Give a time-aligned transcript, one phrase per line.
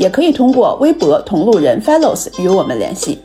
[0.00, 3.18] 也可以通过微博“同路人 Fellows” 与我们联系。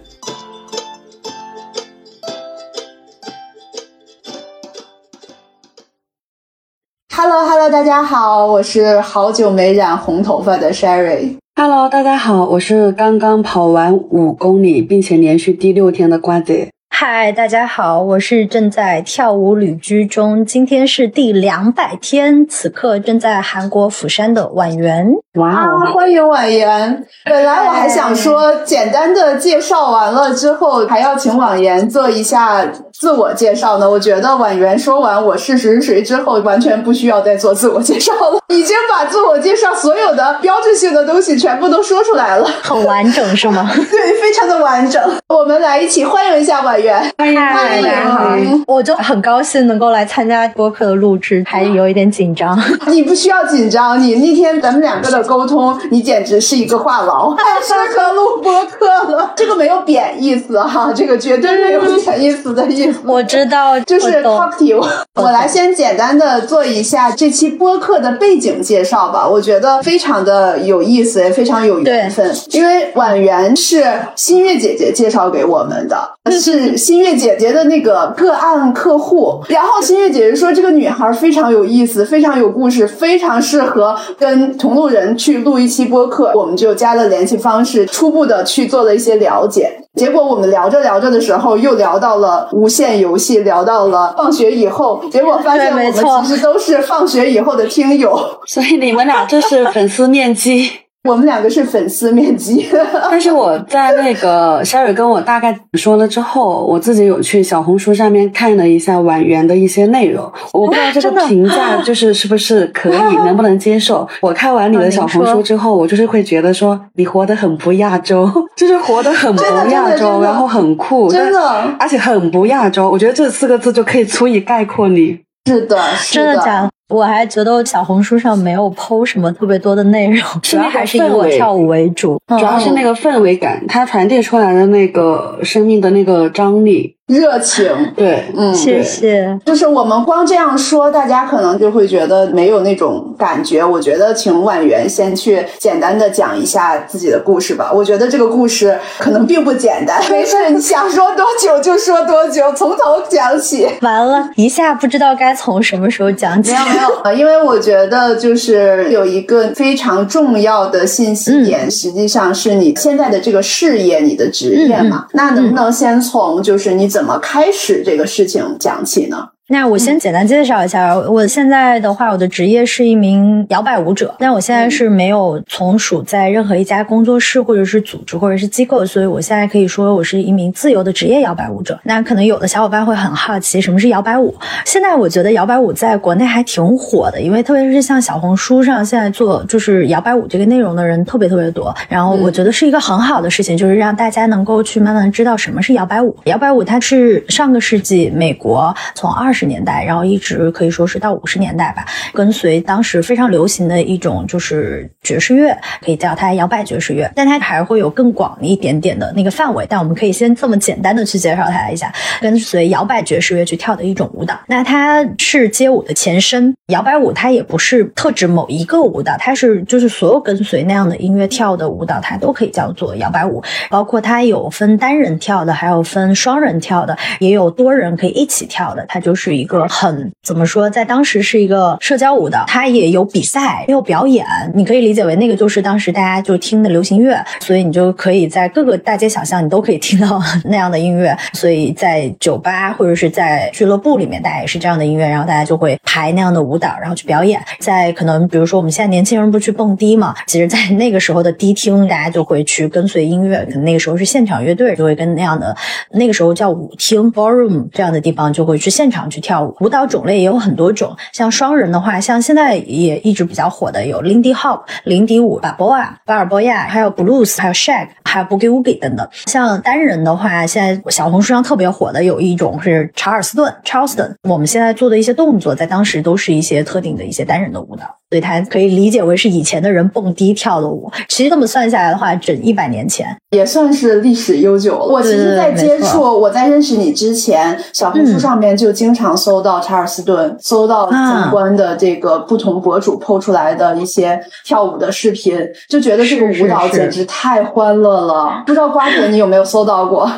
[7.16, 11.38] Hello Hello，大家好，我是好久没染红头发的 Sherry。
[11.56, 16.68] Hello，大家好，我是刚刚跑完五公里并且连续第六天的瓜子。
[16.98, 25.06] 嗨，大家好，我是正在跳舞旅居中，今天是第两百天，此刻正在韩国釜山的婉媛。
[25.34, 27.06] 哇，欢迎婉媛！
[27.26, 32.66] 本来我还想说，简单的介绍完了之后，还要请婉媛做一下
[33.00, 33.90] 自我介绍呢。
[33.90, 43.70] 我觉得婉媛说完我是谁谁之后，完全不需要再做自我介绍了，已经把自我介绍所有的标志性的东西全部都说出来了，很完整是吗？
[43.76, 45.02] 对，非常的完整。
[45.28, 46.96] 我们来一起欢迎一下婉媛。
[47.18, 48.64] 欢迎欢迎！
[48.68, 52.58] 我就很高兴能够来参加播客的录制，还有一点紧张。
[52.88, 59.34] 你不需要紧张，你那天咱们两个的沟通，你简直是一个话痨，太适合录播客了。
[59.36, 63.00] 这个没有贬义词哈，这个绝对没有贬义词的意思。
[63.06, 64.86] 我知道，就是 talkative。
[65.16, 72.34] 我来先简单的做一下这期播客的背景介绍吧，我觉得非常的有意思，也非常有缘分。
[72.52, 75.98] 因为婉媛是新月姐姐介绍给我们的，
[76.32, 79.42] 是新月姐姐的那个个案客户。
[79.48, 86.32] 然后新月姐姐说，这个女孩非常有意思，非常有故事，非常适合跟同路人去录一期播客。
[86.36, 89.85] 我们就加了联系方式，初步的去做了一些了解。
[89.96, 95.02] 结果我们聊着聊着的时候，又聊到了无限游戏，聊到了放学以后。
[95.10, 100.70] 结果发现我们其实都是放学以后的听友，所以你们俩这是粉丝面基。
[101.06, 102.68] 我们两个是粉丝面基，
[103.10, 110.24] 但是我在那个 Sherry 跟我大概说了之后，我自己有去小红书上面看了一下婉媛的一些内容，
[110.54, 114.08] 我不知道这个评价就是是不是可以， 能不能接受。
[114.22, 121.40] 我看完你的小红书之后，我就是会觉得说你活得很不亚洲， 就是活得很不亚洲，然后很酷，真的，
[121.80, 122.90] 而且很不亚洲。
[122.90, 125.20] 我觉得这四个字就可以足以概括你。
[125.48, 125.78] 是的，
[126.12, 126.70] 真的假的？
[126.90, 136.95] 我还觉得小红书上没有剖什么特别多的内容，主要还是以我跳舞为主，主要是那个氛围感，它传递出来的那个生命的那个张力。
[137.08, 139.40] 热情，对，嗯，谢谢。
[139.46, 143.64] 就是我们光这样说，大家可能就会觉得没有那种感觉。
[143.64, 147.72] 我觉得，请婉媛先去简单的讲一下自己的故事吧。
[147.72, 150.02] 我觉得这个故事可能并不简单。
[150.10, 153.68] 没事，你想说多久就说多久，从头讲起。
[153.82, 156.54] 完了一下不知道该从什么时候讲起。
[156.54, 165.06] 没有没有，因为我觉得就是有一个非常重要的信息点，实际上是你现在的这个事业，你的职业嘛。
[165.14, 166.90] 那能不能先从就是你。
[166.96, 169.32] 怎么开始这个事情讲起呢？
[169.48, 181.80] 那我先简单介绍一下，我现在的话，我的职业是一名摇摆舞者，但我现在是没有从属在任何一家工作室或者是组织或者是机构，所以我现在可以说我是一名自由的职业摇摆舞者。
[181.84, 184.34] 那可能有的小伙伴会很好奇，什么是摇摆舞？
[184.66, 196.18] 现在我觉得摇摆舞在国内还挺火的，因为特别是像小红书上现在做就是摇摆舞这个内容的人特别特别多，然后我觉得是一个很好的事情，就是让大家能够去慢慢知道什么是摇摆舞。
[196.24, 209.66] 摇摆舞它是上个世纪美国从二十年代，然后一直可以说是到五十年代吧，跟随当时非常流行的一种就是爵士乐，可以叫它摇摆爵士乐，但它还会有更广一点点的那个范围。
[209.70, 214.40] 但我们可以先这么简单的去介绍它一下，跟随摇摆爵士乐去跳的一种舞蹈。
[214.48, 223.44] 那它是街舞的前身，摇摆舞它也不是特指某一个舞蹈，它是就是所有跟随那样的音乐跳的舞蹈，它都可以叫做摇摆舞。
[223.70, 229.66] 包括它有分单人跳的，还有分双人跳的，也有多人可以一起跳的，它就是是一个。
[229.68, 234.26] 很怎么说，在当时是一个社交舞的，它也有比赛，也有表演。
[234.54, 241.18] 你可以理解为那个就是当时大家就听的流行乐，所以你就可以在各个大街小巷你都可以听到 那样的音乐。
[241.34, 247.42] 所以在酒吧或者是在俱乐部里面，大家也是这样的音乐，然后大家就会排那样的舞蹈，然后去表演。
[247.60, 253.44] 在可能比如说我们现在年轻人不去蹦迪嘛，其实，在 那个时候的迪厅，大家就会去跟随音乐。
[253.46, 255.56] 可能那个时候是现场乐队就会跟那样的，
[255.92, 259.15] 那个时候叫舞厅 ballroom 这样的地方就会去现场去。
[259.16, 259.56] 去跳舞。
[259.62, 269.08] 舞蹈种类也有很多种，像双人的话，像现在也一直比较火的有 Lindy Hop 林迪舞、巴波啊、巴尔波亚，还有 Blues，还有 Shag，还有 Boogie Woogie 等等。
[269.28, 274.14] 像单人的话，现在小红书上特别火的有一种是查尔斯顿 Charleston。
[274.24, 280.92] 我们现在做的一些动作，在当时都是一些特定的一些单人的舞蹈，所以它可以理解为是以前的人蹦迪跳的舞。
[281.10, 284.86] 其实这么算下来的话，整一百年前也算是历史悠久了。
[284.86, 295.38] 我其实，在接触我在认识你之前，小红书上面就经常搜到查尔斯顿，搜到相关的这个不同博主 PO 出来的一些跳舞的视频，
[295.68, 298.44] 就觉得这个舞蹈简直太欢乐了。
[298.46, 300.10] 不知道瓜姐你有没有搜到过？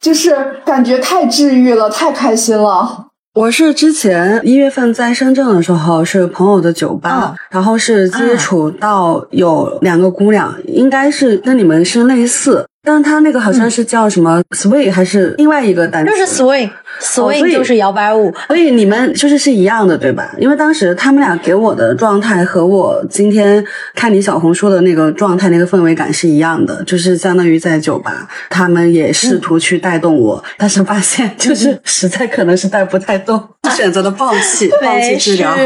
[0.00, 3.06] 就是感觉太治愈了，太开心了。
[3.34, 12.64] 我是之前一月份在深圳的时候，是朋友的酒吧，然后是接触到有两个姑娘，应该是跟你们是类似。
[12.84, 16.12] 但是他那个好像是叫什么 swing 还是另外一个单词？
[16.12, 18.32] 就是 swing，swing 就是摇摆舞。
[18.46, 20.30] 所以你们就是是一样的，对吧？
[20.38, 23.64] 因为当时他们俩给我的状态和我今天
[23.94, 33.42] 看你小红书的那个状态、那个氛围感是一样的，就是相当于在酒吧，他们也试图去带动我，但是发现就是实在可能是带不太动，
[33.74, 35.56] 选择了放弃， 放弃治疗。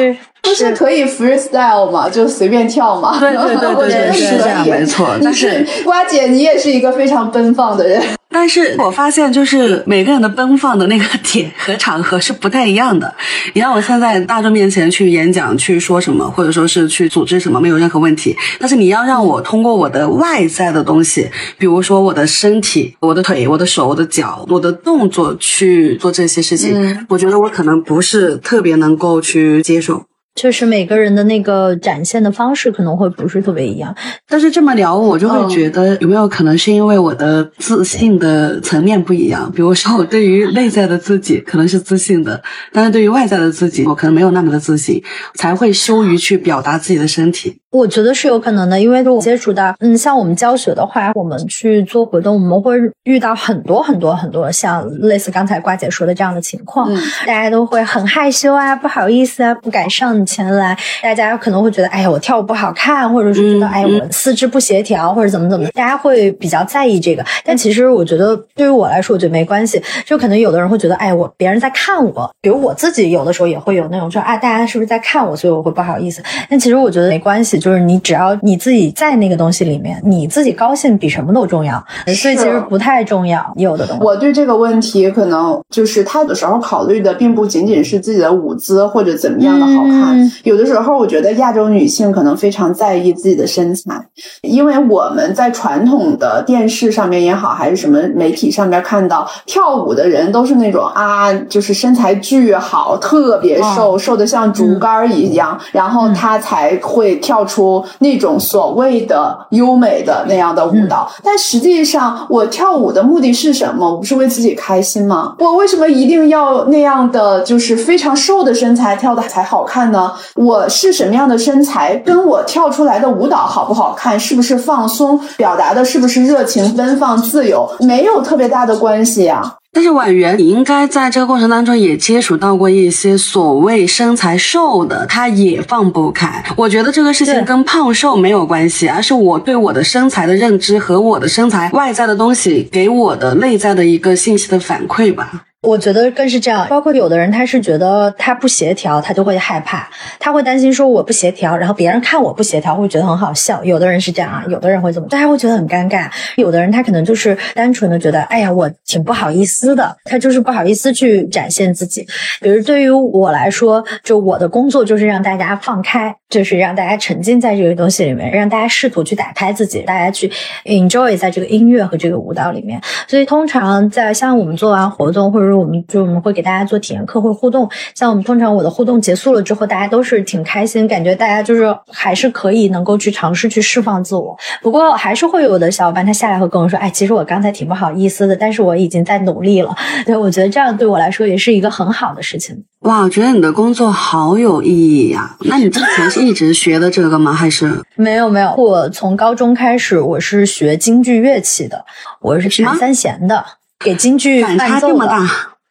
[0.49, 2.09] 不是可以 freestyle 嘛？
[2.09, 3.19] 就随便跳嘛。
[3.21, 5.09] 对对对对 对，是这样没错。
[5.23, 8.03] 但是瓜姐，你也是一个非常奔放的人。
[8.31, 13.13] 但是我发现，就是每个人的奔放的那个点和场合是不太一样的。
[13.55, 18.37] 你让我现在大众面前去演讲、去说什么，或者说是去组织什么，没有任何问题。
[18.61, 30.05] 但是你要让我通过我的外在的东西，比如说我的身体、我的腿、我的手、我的脚、我的动作去做这些事情，我觉得我可能不是特别能够去接受。
[30.39, 33.93] 确实，每个人的那个展现的方式可能会不是特别一样。
[34.29, 39.51] 但是这么聊，我就会觉得有没有可能是因为我的自信的层面不一样？
[39.51, 42.41] 比如说，我对于内在的自己可能是自信的，
[42.73, 45.03] 但是对于外在的自己，我可能没有那么的自信，
[45.35, 47.59] 才会羞于去表达自己的身体。
[47.71, 56.89] 我觉得是有可能的，因为我接触到，嗯，像我们教学的话，我们去做活动，我们会遇到很多很多很多像类似刚才瓜姐说的这样的情况，
[57.27, 60.77] 大家都会很害羞啊，不好意思啊，不敢上前来。
[61.03, 67.25] 大家可能会觉得，哎呀，我跳舞不好看，或者是觉得，哎，我四肢不协调，或者怎么怎么，大家会比较在意这个。
[67.45, 69.83] 但其实我觉得，对于我来说，我觉得没关系。
[70.05, 76.23] 就可能有的人会觉得，哎，我别人在看我，比如我自己有的时候也会有那种说，啊，大家是不是在看我，所以我会不好意思。
[76.51, 77.59] 但其实我觉得没关系。
[77.59, 83.45] 就是你只要你自己在那个东西里面，你自己高兴比什么都重要，所以其实不太重要。
[83.57, 94.07] 有的东西，我对这个问题可能就是他有的时候考虑的并不仅仅是自己的舞姿或者怎么样的好看，有的时候我觉得亚洲女性可能非常在意自己的身材，
[94.43, 107.49] 因为我们在传统的电视上面也好，还是什么媒体上面看到跳舞的人都是那种啊，就是身材巨好，特别瘦，瘦的像竹竿一样，然后他才会跳。
[107.49, 113.91] 出那种所谓的优美的那样的舞蹈，但实际上我跳舞的目的是什么？
[113.91, 115.35] 我不是为自己开心吗？
[115.39, 120.08] 我为什么一定要那样的就是非常瘦的身材跳的才好看呢？
[120.35, 129.55] 我是什么样的身材，跟我跳出来的舞蹈好不好看，是不是放松，表达的是不是热情、奔放、自由，没有特别大的关系呀。
[129.71, 136.43] 但是婉媛，你应该在这个过程当中也接触到过一些所谓身材瘦的，他也放不开。
[136.57, 145.45] 我觉得这个事情跟胖瘦没有关系，而是我对我的身材的认知和我的身材外在的东西给我的内在的一个信息的反馈吧。
[145.63, 153.63] 我觉得更是这样，包括有的人他是觉得他不协调，他就会害怕，他会担心说我不协调，然后别人看我不协调会觉得很好笑。
[153.65, 156.09] 有的人是这样啊，有的人会怎么，大家会觉得很尴尬。
[156.37, 162.07] 有的人他可能就是单纯的觉得，哎呀，我挺不好意思的，他就是不好意思去展现自己。
[162.41, 170.31] 比如对于我来说，就我的工作就是让大家放开，就是让大家沉浸在这个东西里面，让大家试图去打开自己，大家去
[170.67, 172.81] enjoy 在这个音乐和这个舞蹈里面。
[173.09, 184.37] 所以通常在像我们做完活动或者我们就我们会给大家做体验课或互动，像我们通常我的互动结束了之后，大家都是挺开心，感觉大家就是还是可以能够去尝试去释放自我。
[184.63, 189.75] 不过还是会有的小伙伴他下来会跟我说，哎，其实我刚才挺不好意思的，但是我已经在努力了。
[190.05, 192.65] 对我觉得这样对我来说也是一个很好的事情。
[192.81, 195.37] 哇，我觉得你的工作好有意义呀！
[195.41, 197.33] 那你之前是一直学的这个吗？
[197.33, 198.55] 还是 没有没有？
[198.57, 201.85] 我从高中开始我是学京剧乐器的，
[202.21, 203.45] 我是弹三弦的。
[203.85, 205.09] 给京剧伴奏的，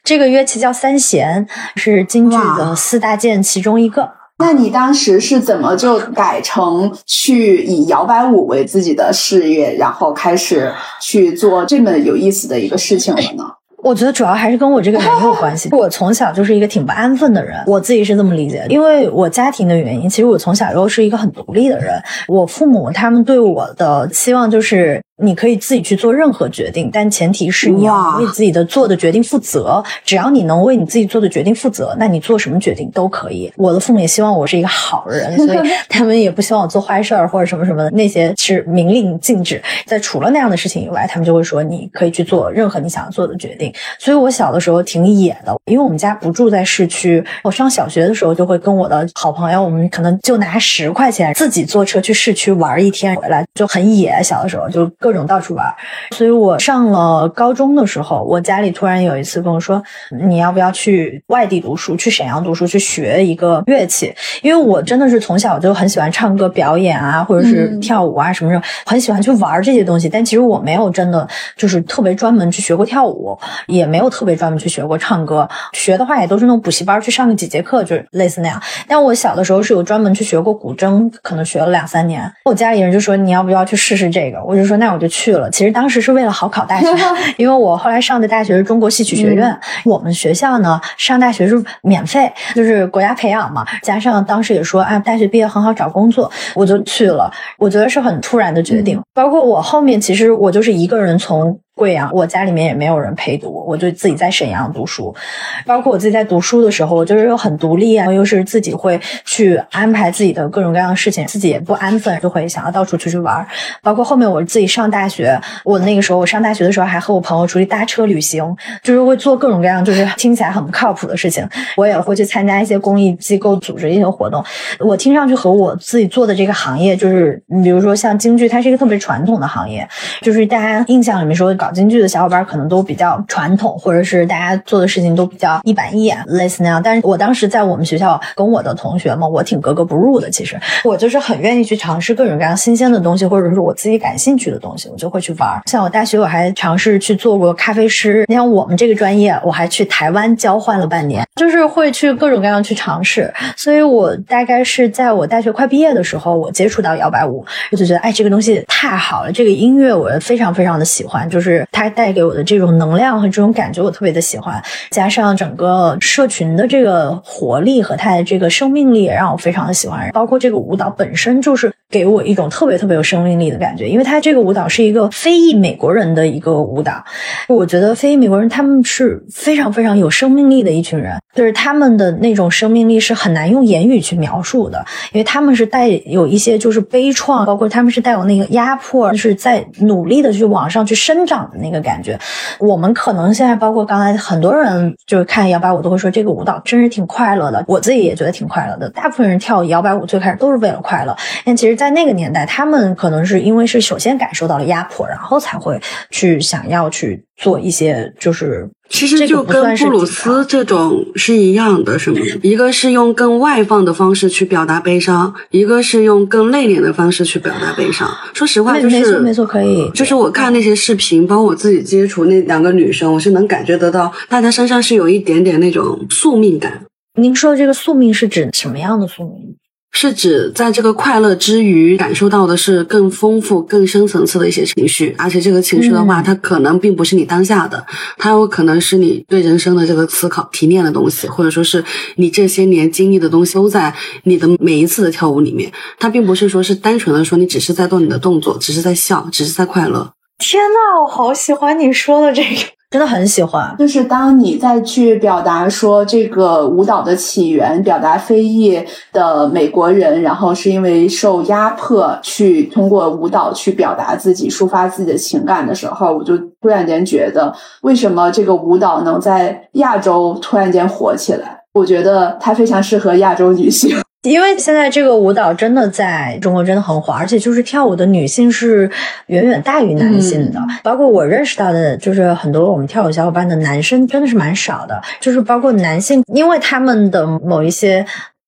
[0.03, 1.45] 这个乐器叫三弦，
[1.75, 4.09] 是京剧的四大件其中一个。
[4.39, 10.71] 那你当时是怎么就改成去以摇摆舞为自己的事业，然后开始
[11.01, 13.43] 去做这么有意思的一个事情了呢？
[13.87, 15.69] 我觉得主要还是跟我这个人有关系。
[15.75, 18.67] 我从小就是一个挺不安分的人，我自己是这么理解的。
[18.67, 22.01] 因为我家庭的原因，其实我从小又是一个很独立的人。
[22.27, 25.01] 我父母他们对我的期望就是。
[25.19, 29.83] 你可以自己去做任何决定，但前提是你要为自己的做的决定负责。
[30.05, 33.51] 只要你能为你自己做的决定负责，那你做什么决定都可以。
[33.57, 35.57] 我的父母也希望我是一个好人，所以
[35.89, 39.59] 他们也不希望我做坏事儿或者什么什么的，那些是明令禁止。
[39.87, 43.73] 在除了那样的事情以外，他们就会说你可以去做任何你想要做的决定。
[43.99, 47.23] 所以我小的时候挺野的，因为我们家不住在市区。
[47.43, 54.21] 我上小学的时候就会跟我的好朋友，我们可能就拿十块钱自己坐车去市区玩一天回来，就很野。
[54.23, 54.87] 小的时候就。
[54.99, 55.65] 各种到处玩，
[56.11, 59.81] 所以我上了高中的时候，我家里突然有一次跟我说
[60.27, 70.09] ：“你要不要去外地读书，去沈阳读书，去学一个乐器？”因为我真的是从小就很喜欢唱歌表演啊，或者是跳舞啊什么什么，很喜欢去玩这些东西。
[70.09, 75.47] 但其实我没有真的就是特别专门去学过跳舞，也没有特别专门去学过唱歌。
[75.71, 78.61] 学的话也都是那种补习班去上个几节课，就类似那样。
[78.85, 82.29] 但我小的时候是有专门去学过古筝，可能学了两三年。
[82.43, 86.87] 我家里人就说：“你要不要去试试这个？”我就说：“那我。”就去了，其实当时是为了好考大学，
[87.37, 89.55] 因为我后来上的大学是中国戏曲学院。
[89.85, 93.63] 我们学校呢，上大学是免费，就是国家培养嘛。
[93.83, 97.31] 加上当时也说，啊，大学毕业很好找工作，我就去了。
[97.59, 98.99] 我觉得是很突然的决定。
[99.13, 101.59] 包括我后面，其实我就是一个人从。
[101.77, 105.15] 贵阳，我家里面也没有人陪读，我就自己在沈阳读书。
[105.63, 113.45] 包括我自己在读书的时候，我就是又很独立啊，又是自己会去安排自己的各种各样的事情，自己也不安分，就会想要到处出去玩。
[113.83, 118.43] 包括后面我自己上大学，我那个时候我上大学的时候还和我朋友出去搭车旅行，
[118.81, 121.47] 就是会做各种各样就是听起来很不靠谱的事情。
[121.75, 124.43] 我也会去参加一些公益机构组织一些活动。
[124.79, 129.87] 我听上去和我自己做的这个行业，就是你比如说像京剧，它是一个特别传统的行业，
[130.21, 131.53] 就是大家印象里面说。
[131.57, 136.81] 搞京剧的小伙伴可能都比较传统，或者是大家做的事情都比较一板一眼，类似那样。
[136.81, 140.29] 但是我当时在我们学校跟我的同学们，我挺格格不入的。
[140.29, 145.61] 其实我就是很愿意去尝试各种各样新鲜的东西，或者是我自己感兴趣的东西，我就会去玩。
[145.65, 148.25] 像我大学我还尝试去做过咖啡师。
[148.27, 153.33] 你像我们这个专业，我还去台湾交换了半年， 就是会去各种各样去尝试。
[153.55, 161.56] 所以我大概是在我大学快毕业的时候，我接触到摇摆舞，我就觉得哎，这个东西太好了，这个音乐我非常非常的喜欢，就是。
[161.71, 164.61] 它带给我的这种能量和这种感觉，我特别的喜欢。
[164.91, 170.09] 加上整个社群的这个活力和它的这个生命力，也让我非常的喜欢。
[170.11, 173.87] 包括这个舞蹈本身，就是给我一种特别特别有生命力的感觉。
[173.87, 177.03] 因为它这个舞蹈是一个非裔美国人的一个舞蹈，
[177.47, 191.46] 我觉得非裔美国人他们是非常非常有生命力的一群人，就是他们的那种生命力是很难用言语去描述的，因为他们是带有一些就是悲怆，包括他们是带有那个压迫，就是在努力的去往上去生长。
[191.55, 192.19] 那个感觉，
[192.59, 198.89] 我们可能现在包括刚才很多人就是看摇摆舞都会说这个舞蹈真是挺快乐的，我自己也觉得挺快乐的。
[198.89, 208.67] 大部分人跳摇摆舞最开始都是为了快乐，但其实，在那个年代，他们可能是因为是首先感受到了压迫，然后才会去想要去做一些就是。
[208.89, 212.21] 其实就跟布鲁斯这种是一样的，是吗？
[212.41, 218.09] 一个是用更外放的方式去表达悲伤，一个是用更内敛的方式去表达悲伤。
[218.33, 219.89] 说实话，就是没错，没错，可以。
[219.93, 226.85] 就是我看那些视频，包括我自己接触那两个女生，我是能感觉得到，大家身上是有一点点那种宿命感。
[227.19, 229.53] 您说的这个宿命是指什么样的宿命？
[229.99, 237.83] 是指在这个快乐之余，感受到的是更丰富、更深层次的一些情绪，而且这个情绪的话，它可能并不是你当下的，
[238.15, 241.83] 它有可能是你对人生的这个思考、提炼的东西，或者说是
[242.17, 243.91] 你这些年经历的东西，都在
[244.25, 245.71] 你的每一次的跳舞里面。
[245.97, 250.11] 它并不是说是单纯的说你只是在做你的动作，只是在笑，只是在快乐。
[250.37, 252.76] 天呐，我好喜欢你说的这个。
[252.89, 271.59] 真的很喜欢，就是当你再去表达说这个舞蹈的起源，表达非裔的美国人，然后是因为受压迫去通过舞蹈去表达自己、抒发自己的情感的时候，我就突然间觉得，为什么这个舞蹈能在亚洲突然间火起来？
[271.73, 273.95] 我觉得它非常适合亚洲女性。
[274.23, 278.89] 因为现在这个舞蹈真的在中国真的很火，而且就是跳舞的女性是
[279.27, 280.59] 远远大于男性的。
[280.83, 285.01] 包括我认识到的，就是很多我们跳舞小伙伴的男生真的是蛮少的。
[285.21, 288.05] 就是包括男性，因为他们的某一些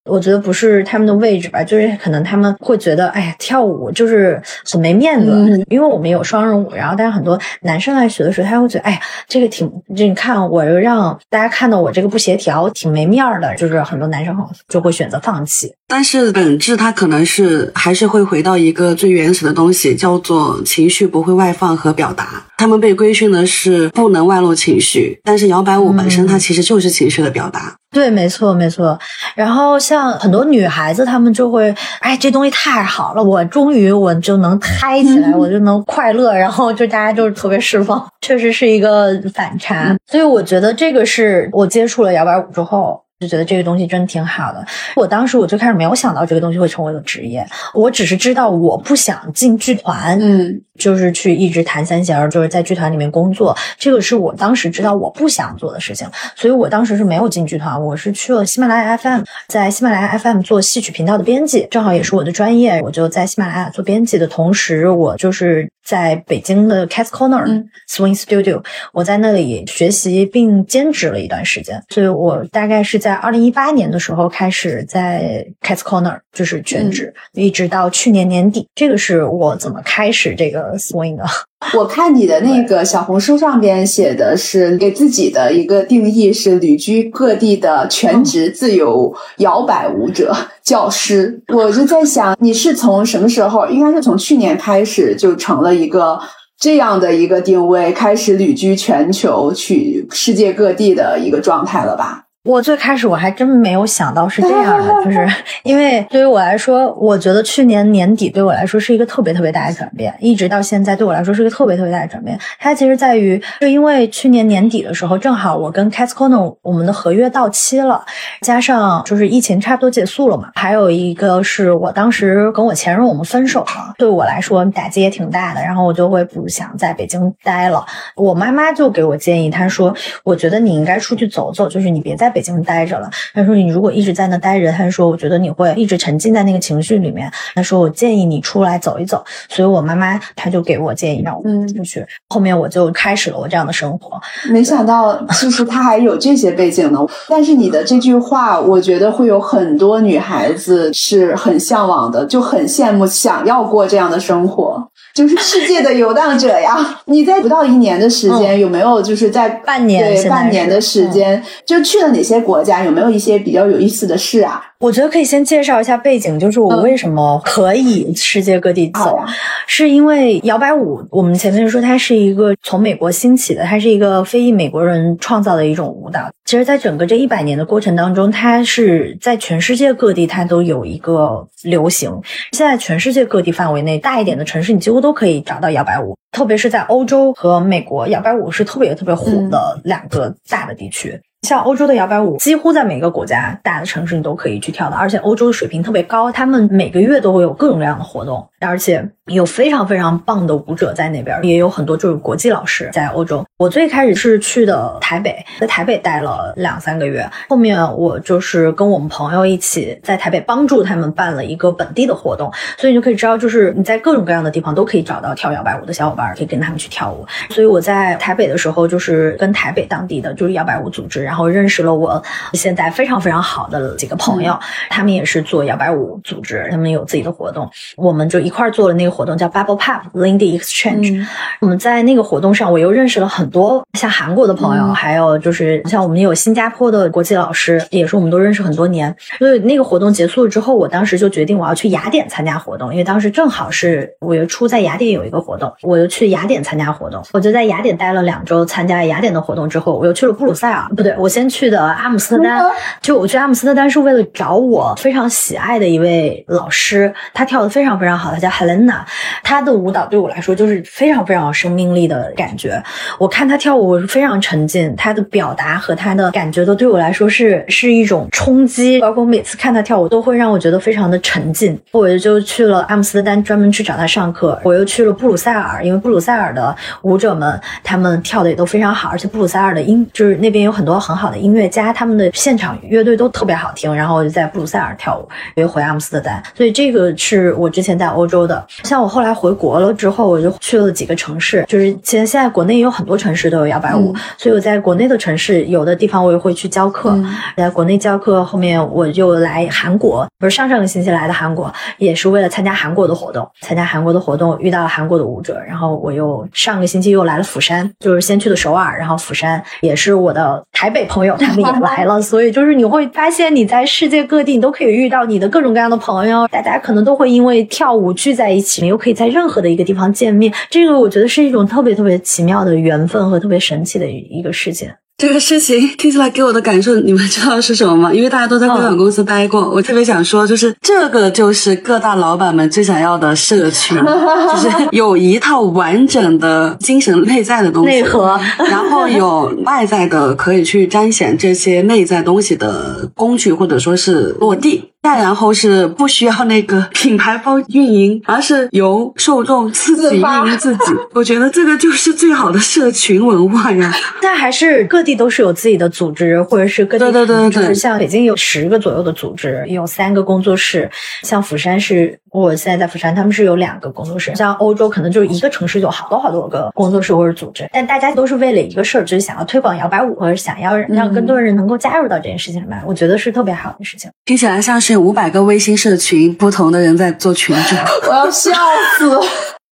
[0.10, 5.64] 我觉得不是他们的位置吧，就是可能他们会觉得，哎呀，跳舞就是很没面子。
[5.70, 14.36] 因为我们有双人舞，然后但是很多男生来学的时候，他会觉得，哎呀，这个挺，就你看我又让大家看到我这个不协调，挺没面儿的，就是很多男生
[14.68, 15.72] 就会选择放弃。
[15.88, 22.46] 但是本质它可能是还是会回到一个最原始的东西，叫做情绪不会外放和表达。
[22.58, 27.76] 他们被规训的是不能外露情绪，但是摇摆舞本身它其实就是情绪的表达。
[27.92, 28.98] 对，没错，没错。
[29.36, 39.96] 然后像很多女孩子，她们就会，哎，这东西太好了，我终于我就能嗨起来， 我就能快乐，然后就大家就是特别释放，确实是一个反差。
[40.06, 43.02] 所以我觉得这个是我接触了摇摆舞之后。
[43.20, 44.66] 就觉得这个东西真的挺好的。
[44.96, 53.56] 我当时我最开始没有想到这个东西会成为我的职业，我只是知道我不想进剧团，嗯，就是去一直弹三弦，就是在剧团里面工作。
[53.78, 73.09] 这个是我当时知道我不想做的事情，所以我当时是没有进剧团，我是去了喜马拉雅 FM，在喜马拉雅 FM 做戏曲频道的编辑，正好也是我的专业，我就在喜马拉雅做编辑的同时，我就是在北京的 Cats Corner Swing Studio，我在那里学习并兼职了一段时间，所以我大概是在。
[73.10, 81.24] 在二零一八年的时候开始在 Cats Corner 就是全职，一直到去年年底，这个是我怎么开始这个 swing 的。
[81.76, 93.66] 我看你的那个小红书上边写的是给自己的一个定义是旅居各地的全职自由摇摆舞者教师，我就在想你是从什么时候？
[93.66, 96.20] 应该是从去年开始就成了一个
[96.60, 102.26] 这样的一个定位，开始旅居全球去世界各地的一个状态了吧？
[102.50, 105.28] 我最开始我还真没有想到是这样的， 就是
[105.62, 112.36] 因为对于我来说，我觉得去年年底对我来说是一个特别特别大的转变，一直到现在对我来说是一个特别特别大的转变。
[112.58, 118.04] 它其实在于，就因为去年年底的时候，正好我跟 Cats Corner 我们的合约到期了，
[118.42, 127.86] 加上就是疫情差不多结束了嘛，还有一个是我当时跟我前任我们分手了，对我来说打击也挺大的，然后我就会不想在北京待了。
[128.16, 137.32] 我妈妈就给我建议，她说：“我觉得你应该出去走走，就是你别在。”北京待着了，他说你如果一直在那待着，他说我觉得你会一直沉浸在那个情绪里面。
[137.56, 142.06] 他说我建议你出来走一走，所以我妈妈她就给我建议让我出去。
[142.30, 144.20] 后面我就开始了我这样的生活。
[144.52, 147.00] 没想到其实他还有这些背景呢。
[147.28, 154.88] 但是你的这句话，我觉得会有很多女孩子是很向往的，就很羡慕，想要过这样的生活。
[155.20, 157.02] 就是世界的游荡者呀！
[157.08, 162.86] 你在不到一年的时间，有没有就是在半年对半年的时间，就去了哪些国家？
[162.86, 164.64] 有没有一些比较有意思的事啊？
[164.80, 169.20] 我觉得可以先介绍一下背景，就是我为什么可以世界各地走，
[169.68, 171.06] 是因为摇摆舞。
[171.12, 176.32] 我们前面说它是一个从美国兴起的，它是一个非裔美国人创造的一种舞蹈。
[176.46, 182.10] 其实，在整个这一百年的过程当中，它是在全世界各地它都有一个流行。
[182.54, 191.20] 现在全世界各地范围内大一点的城市，你几乎都可以找到摇摆舞，特别是在欧洲和美国，摇摆舞是特别特别火的两个大的地区。
[191.42, 199.10] 像欧洲的摇摆舞，几乎在每个国家大的城市你都可以去跳的，而且欧洲的水平特别高，他们每个月都会有各种各样的活动，而且。
[199.30, 203.46] 有非常非常棒的舞者在那边，也有很多就是国际老师在欧洲。
[203.60, 217.24] 我最开始是去的台北，在台北待了两三个月，后面我就是跟我们朋友一起在台北帮助他们办了一个本地的活动，所以你就可以知道，就是你在各种各样的地方都可以找到跳摇摆舞的小伙伴，可以跟他们去跳舞。
[217.52, 222.20] 所以我在台北的时候，就是跟台北当地的就是摇摆舞组织，然后认识了我
[222.54, 224.58] 现在非常非常好的几个朋友，
[224.90, 229.10] 他们也是做摇摆舞组织，他们有自己的活动，我们就一块做了那个。
[229.20, 231.28] 活动叫 Bubble Pop Lindy Exchange。
[231.60, 239.14] 我们在那个活动上，我又认识了很多像韩国的朋友，还有就是像我们有新加坡的国际老师，也是我们都认识很多年。
[239.40, 247.22] 所以那个活动结束了之后，我当时就决定我要去雅典参加活动，因为当时正好是五月初在雅典有一个活动，我又去雅典参加活动。
[247.34, 252.64] 我就在雅典待了两周，参加雅典的活动之后，我又去了布鲁塞尔，不对，我先去的阿姆斯特丹。
[253.02, 259.00] 就我去阿姆斯特丹是为了找我非常喜爱的一位老师，他跳的非常非常好，他叫 Helena。
[259.44, 262.82] 他的舞蹈对我来说就是非常非常有生命力的感觉。
[263.18, 269.00] 我看他跳舞，我是非常沉浸，他的表达和他的感觉都对我来说是是一种冲击。
[269.00, 271.80] 包括每次看他跳舞，都会让我觉得非常的沉浸。
[271.92, 274.60] 我就去了阿姆斯特丹，专门去找他上课。
[274.64, 283.94] 我又去了布鲁塞尔，因为布鲁塞尔的舞者们，他们跳的也都非常好，而且布鲁塞尔的音就是那边有很多很好的音乐家，他们的现场乐队都特别好听。
[283.96, 288.64] 然后我就在布鲁塞尔跳舞，又回阿姆斯特丹，所以这个是我之前在欧洲的。
[288.84, 297.20] 像我后来回国了之后，我就去了几个城市，就是其实现在国内有很多城市都有摇摆舞，所以我在国内的城市有的地方我也会去教课，
[297.58, 324.90] 在国内教课，后面我就来韩国，不是上上个星期来的韩国，也是为了参加韩国的活动，参加韩国的活动遇到了韩国的舞者，然后我又上个星期又来了釜山，就是先去的首尔，然后釜山也是我的台北朋友，他们也来了， 所以就是你会发现你在世界各地你都可以遇到你的各种各样的朋友，大家可能都会因为跳舞聚在一起，你又可以在任何的一个地方见面，这个我觉得是一种特别特别奇妙的缘分和特别神奇的一个事情。
[325.20, 328.14] 这个事情听起来给我的感受，你们知道是什么吗？
[328.14, 344.89] 因为大家都在互联网公司待过，我特别想说，就是这个就是各大老板们最想要的社群， 就是有一套完整的精神内在的东西，内核，然后有外在的可以去彰显这些内在东西的工具，或者说是落地。
[345.02, 350.84] 再然后是不需要那个 品牌方运营，而是由受众自己运营自己。
[351.16, 353.94] 我觉得这个就是最好的社群文化呀。
[354.22, 360.90] 但还是各地都是有自己的组织，或者是各地对对对对，像北京有十个左右的组织，有三个工作室。
[361.24, 362.20] 像釜山是。
[362.32, 364.32] 我现在在釜山，他们是有两个工作室。
[364.36, 372.80] 像欧洲，可能就是一个城市有好多好多个工作室或者组织，但大家都是为了一个事儿，就是想要推广摇摆舞，或者想要让更多人能够加入到这件事情里面。
[372.86, 374.12] 我觉得是特别好的事情。
[374.26, 377.76] 听起来像是五百个微信社群，不同的人在做群主。
[378.10, 378.52] 我要笑
[378.98, 379.20] 死。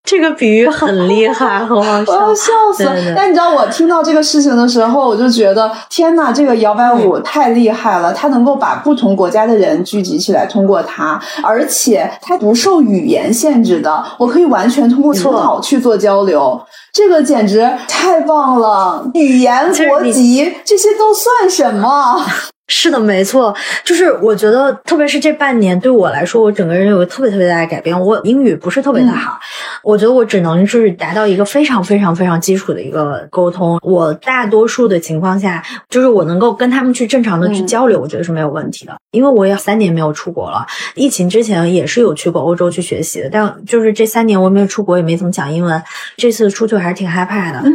[0.05, 2.83] 这个比喻很厉害，很好笑，我要笑死。
[3.15, 8.13] 但你知道，我听到这个事情的时候，我就觉得天呐，这个摇摆舞太厉害了！
[8.13, 16.61] 它能够把不同国家的人聚集起来，通过它，而且它不受语言限制的，我可以完全通过舞蹈去做交流。
[16.91, 19.09] 这个简直太棒了！
[19.13, 22.21] 语言、国籍这些都算什么？
[22.67, 27.99] 是的，没错，就是我觉得，特别是这半年对我来说，我整个人有个特别特别大的改变。
[27.99, 29.37] 我英语不是特别的好，
[29.83, 33.77] 我觉得我只能是达到一个非常非常非常基础的一个沟通。
[33.83, 38.95] 我大多数的情况下，就是我能够跟他们去正常的去交流，我觉得是没有问题的。
[39.11, 45.81] 因为我也三年没有出国了，疫情之前也是有去过欧洲去学习的，但就是这三年我没有出国，也没怎么讲英文。
[46.15, 47.61] 这次出去还是挺害怕的。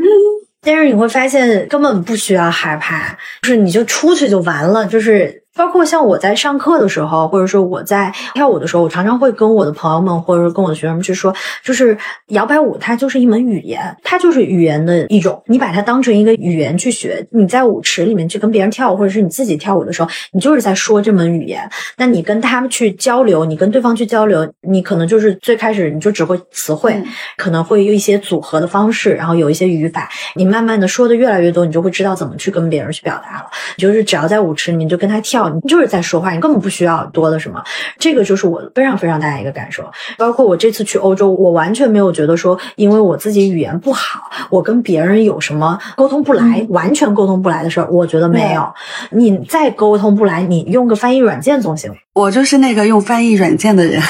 [0.61, 5.44] 但是你会发现根本不需要害怕，就是你就出去就完了，就是。
[5.59, 15.42] 包括像我在上课的时候，或者说我在跳舞的时候，我常常会跟我的朋友们，或者说跟我的学生们去说，就是摇摆舞它就是一门语言，它就是语言的一种。
[15.47, 21.68] 你把它当成一个语言去学，你在舞池里面去跟别人跳舞，或者是你自己跳舞的时候，你就是在说这门语言。
[21.97, 27.03] 那你跟他们去交流，你跟对方去交流，你可能就是最开始你就只会词汇，
[27.37, 30.09] 可能会有一些组合的方式，然后有一些语法。
[30.37, 33.47] 你慢慢的说的越来越多，你就会知道怎么去跟别人去表达了。
[33.77, 35.48] 就是只要在舞池里面就跟他跳。
[35.55, 37.63] 你就是在说话，你根本不需要多的什么，
[37.99, 39.85] 这个就是我非常非常大的一个感受。
[40.17, 48.73] 包括我这次去欧洲，我完全没有觉得说，因为我自己语言不好，我跟别人有什么沟通不来，完全沟通不来的事儿，我觉得没有。
[49.11, 51.93] 你再沟通不来，你用个翻译软件总行。
[52.15, 54.03] 我就是那个用翻译软件的人。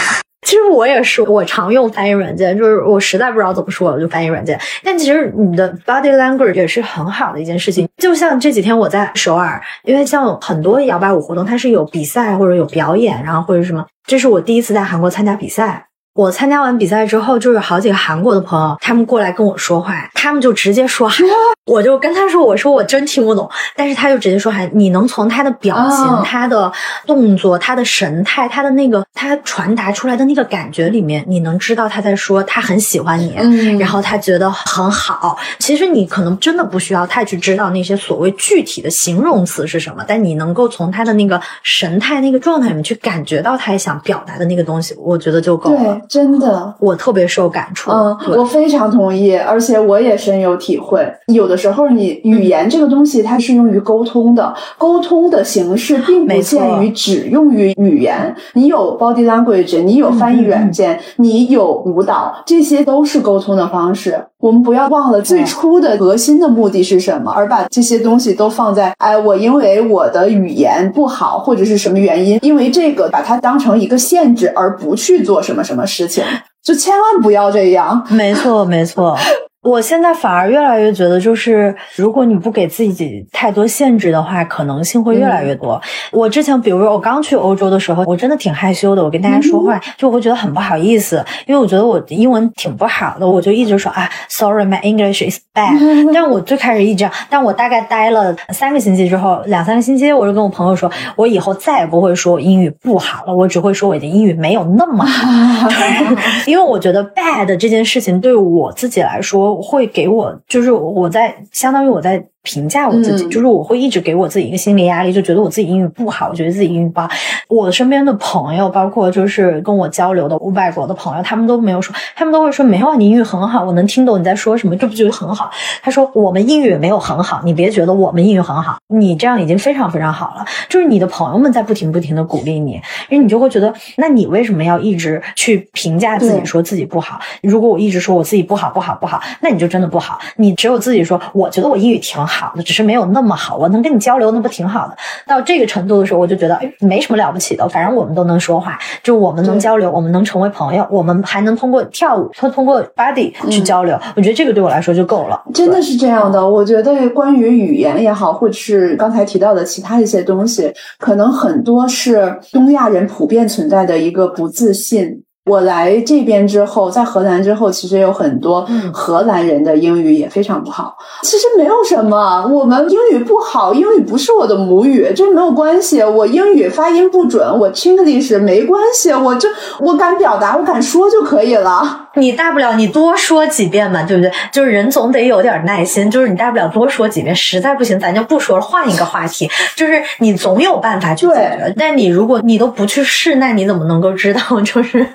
[0.48, 4.58] 其实我也是，我常用翻译软件，就是我实在不知道怎么说，我就翻译软件。
[4.82, 7.87] 但其实你的 body language 也是很好的一件事情。
[7.98, 13.84] 就像这几天我在首尔，因为像很多摇摆舞活动，它是有比赛或者有表演，然后或者什么。
[14.06, 15.88] 这是我第一次在韩国参加比赛。
[16.18, 21.24] 我参加完比赛之后，就有好几个韩国的朋友，他们过来跟我说话，他们就直接说韩，
[21.64, 26.72] 我就跟他说，我说我真听不懂，但是他就直接说韩，你能从他的表情、他的
[27.07, 33.37] 动作、他的神态、他的那个他传达出来的那个感觉里面，你能知道他在说他很喜欢你，
[33.78, 35.38] 然后他觉得很好。
[35.61, 46.00] 其实你可能真的不需要太去知道那些所谓具体的形容词是什么，但你能够从他的那个神态、那个状态里面去感觉到他想表达的那个东西，我觉得就够了。
[46.08, 47.90] 真的，我特别受感触。
[47.90, 51.06] 嗯，我非常同意，而且我也深有体会。
[51.26, 58.34] 有的时候，你语言这个东西，它是用于沟通的，沟通的形式并不限于只用于语言。
[58.54, 64.24] 你有 body language，你有翻译软件，你有舞蹈，这些都是沟通的方式。
[64.40, 76.22] 我们不要忘了最初的核心的目的是什么，而把这些东西都放在哎，我因为我的语言不好，或者是什么原因，因为这个把它当成一个限制，而不去做什么什么事情，
[76.62, 78.07] 就千万不要这样。
[78.11, 79.16] 没错，没错。
[79.62, 85.80] 我现在反而越来越觉得，就是如果你不给自己太多限制的话，可能性会越来越多。
[86.12, 96.12] 我之前，比如说我刚去欧洲的时候，我真的挺害羞的，我跟大家说话就会觉得很不好意思，因为我觉得我英文挺不好的，我就一直说啊，Sorry，my English is bad。
[96.14, 105.68] 但我最开始一直，但我大概待了三个星期之后，两三个星期，我就跟我朋友说，我以后再也不会说我英语不好了，我只会说我的英语没有那么好，
[106.46, 112.28] 因为我觉得 bad 这件事情对我自己来说会给我，就是我在相当于我在。
[112.48, 117.06] 评价我自己，就是我会一直给我自己一个心理压力，就觉得我自己英语不好，我觉得自己英语不好。
[117.46, 125.50] 我身边的朋友，包括就是跟我交流的外国的朋友，他们都没有说，他们都会说没有啊，你英语很好，我能听懂你在说什么，这不就很好？
[125.82, 130.44] 他说我们英语没有很好，你别觉得我们英语很好，你这样已经非常非常好了。
[130.70, 132.80] 就是你的朋友们在不停不停的鼓励你，
[133.11, 137.18] 因为你就会觉得，那你为什么要一直去评价自己，说自己不好？
[137.42, 140.18] 如果我一直说我自己不好不好不好，那你就真的不好。
[140.37, 142.38] 你只有自己说，我觉得我英语挺好。
[142.38, 143.57] 好的，只是没有那么好。
[143.57, 144.96] 我能跟你交流，那不挺好的？
[145.27, 147.68] 到这个程度的时候，我就觉得，哎，没什么了不起的。
[147.68, 153.98] 反正我们都能说话，就我们能交流，我们能成为朋友，我们还能通过跳舞，通通过 body 去交流。
[154.14, 155.42] 我觉得这个对我来说就够了。
[155.53, 156.48] 真的是这样的。
[156.48, 165.24] 我觉得关于语言也好，或者是刚才提到的其他一些东西，可能很多是东亚人普遍存在的一个不自信。
[165.48, 170.96] 我来这边之后，在荷兰之后，其实有很多荷兰人的英语也非常不好。
[171.22, 176.02] 其实没有什么，我们英语不好，英语不是我的母语，这没有关系。
[176.02, 179.48] 我英语发音不准，我 Chinglish 没关系，我就
[179.80, 182.07] 我敢表达，我敢说就可以了。
[182.20, 184.31] 你大不了你多说几遍嘛，对不对？
[184.52, 189.48] 就是人总得有点耐心，就是你大不了多说几遍，实在不行咱就不说了，换一个话题。
[189.74, 191.74] 就是你总有办法去解决。
[191.76, 194.40] 但你如果你都不去试，那你怎么能够知道？
[194.62, 195.07] 就是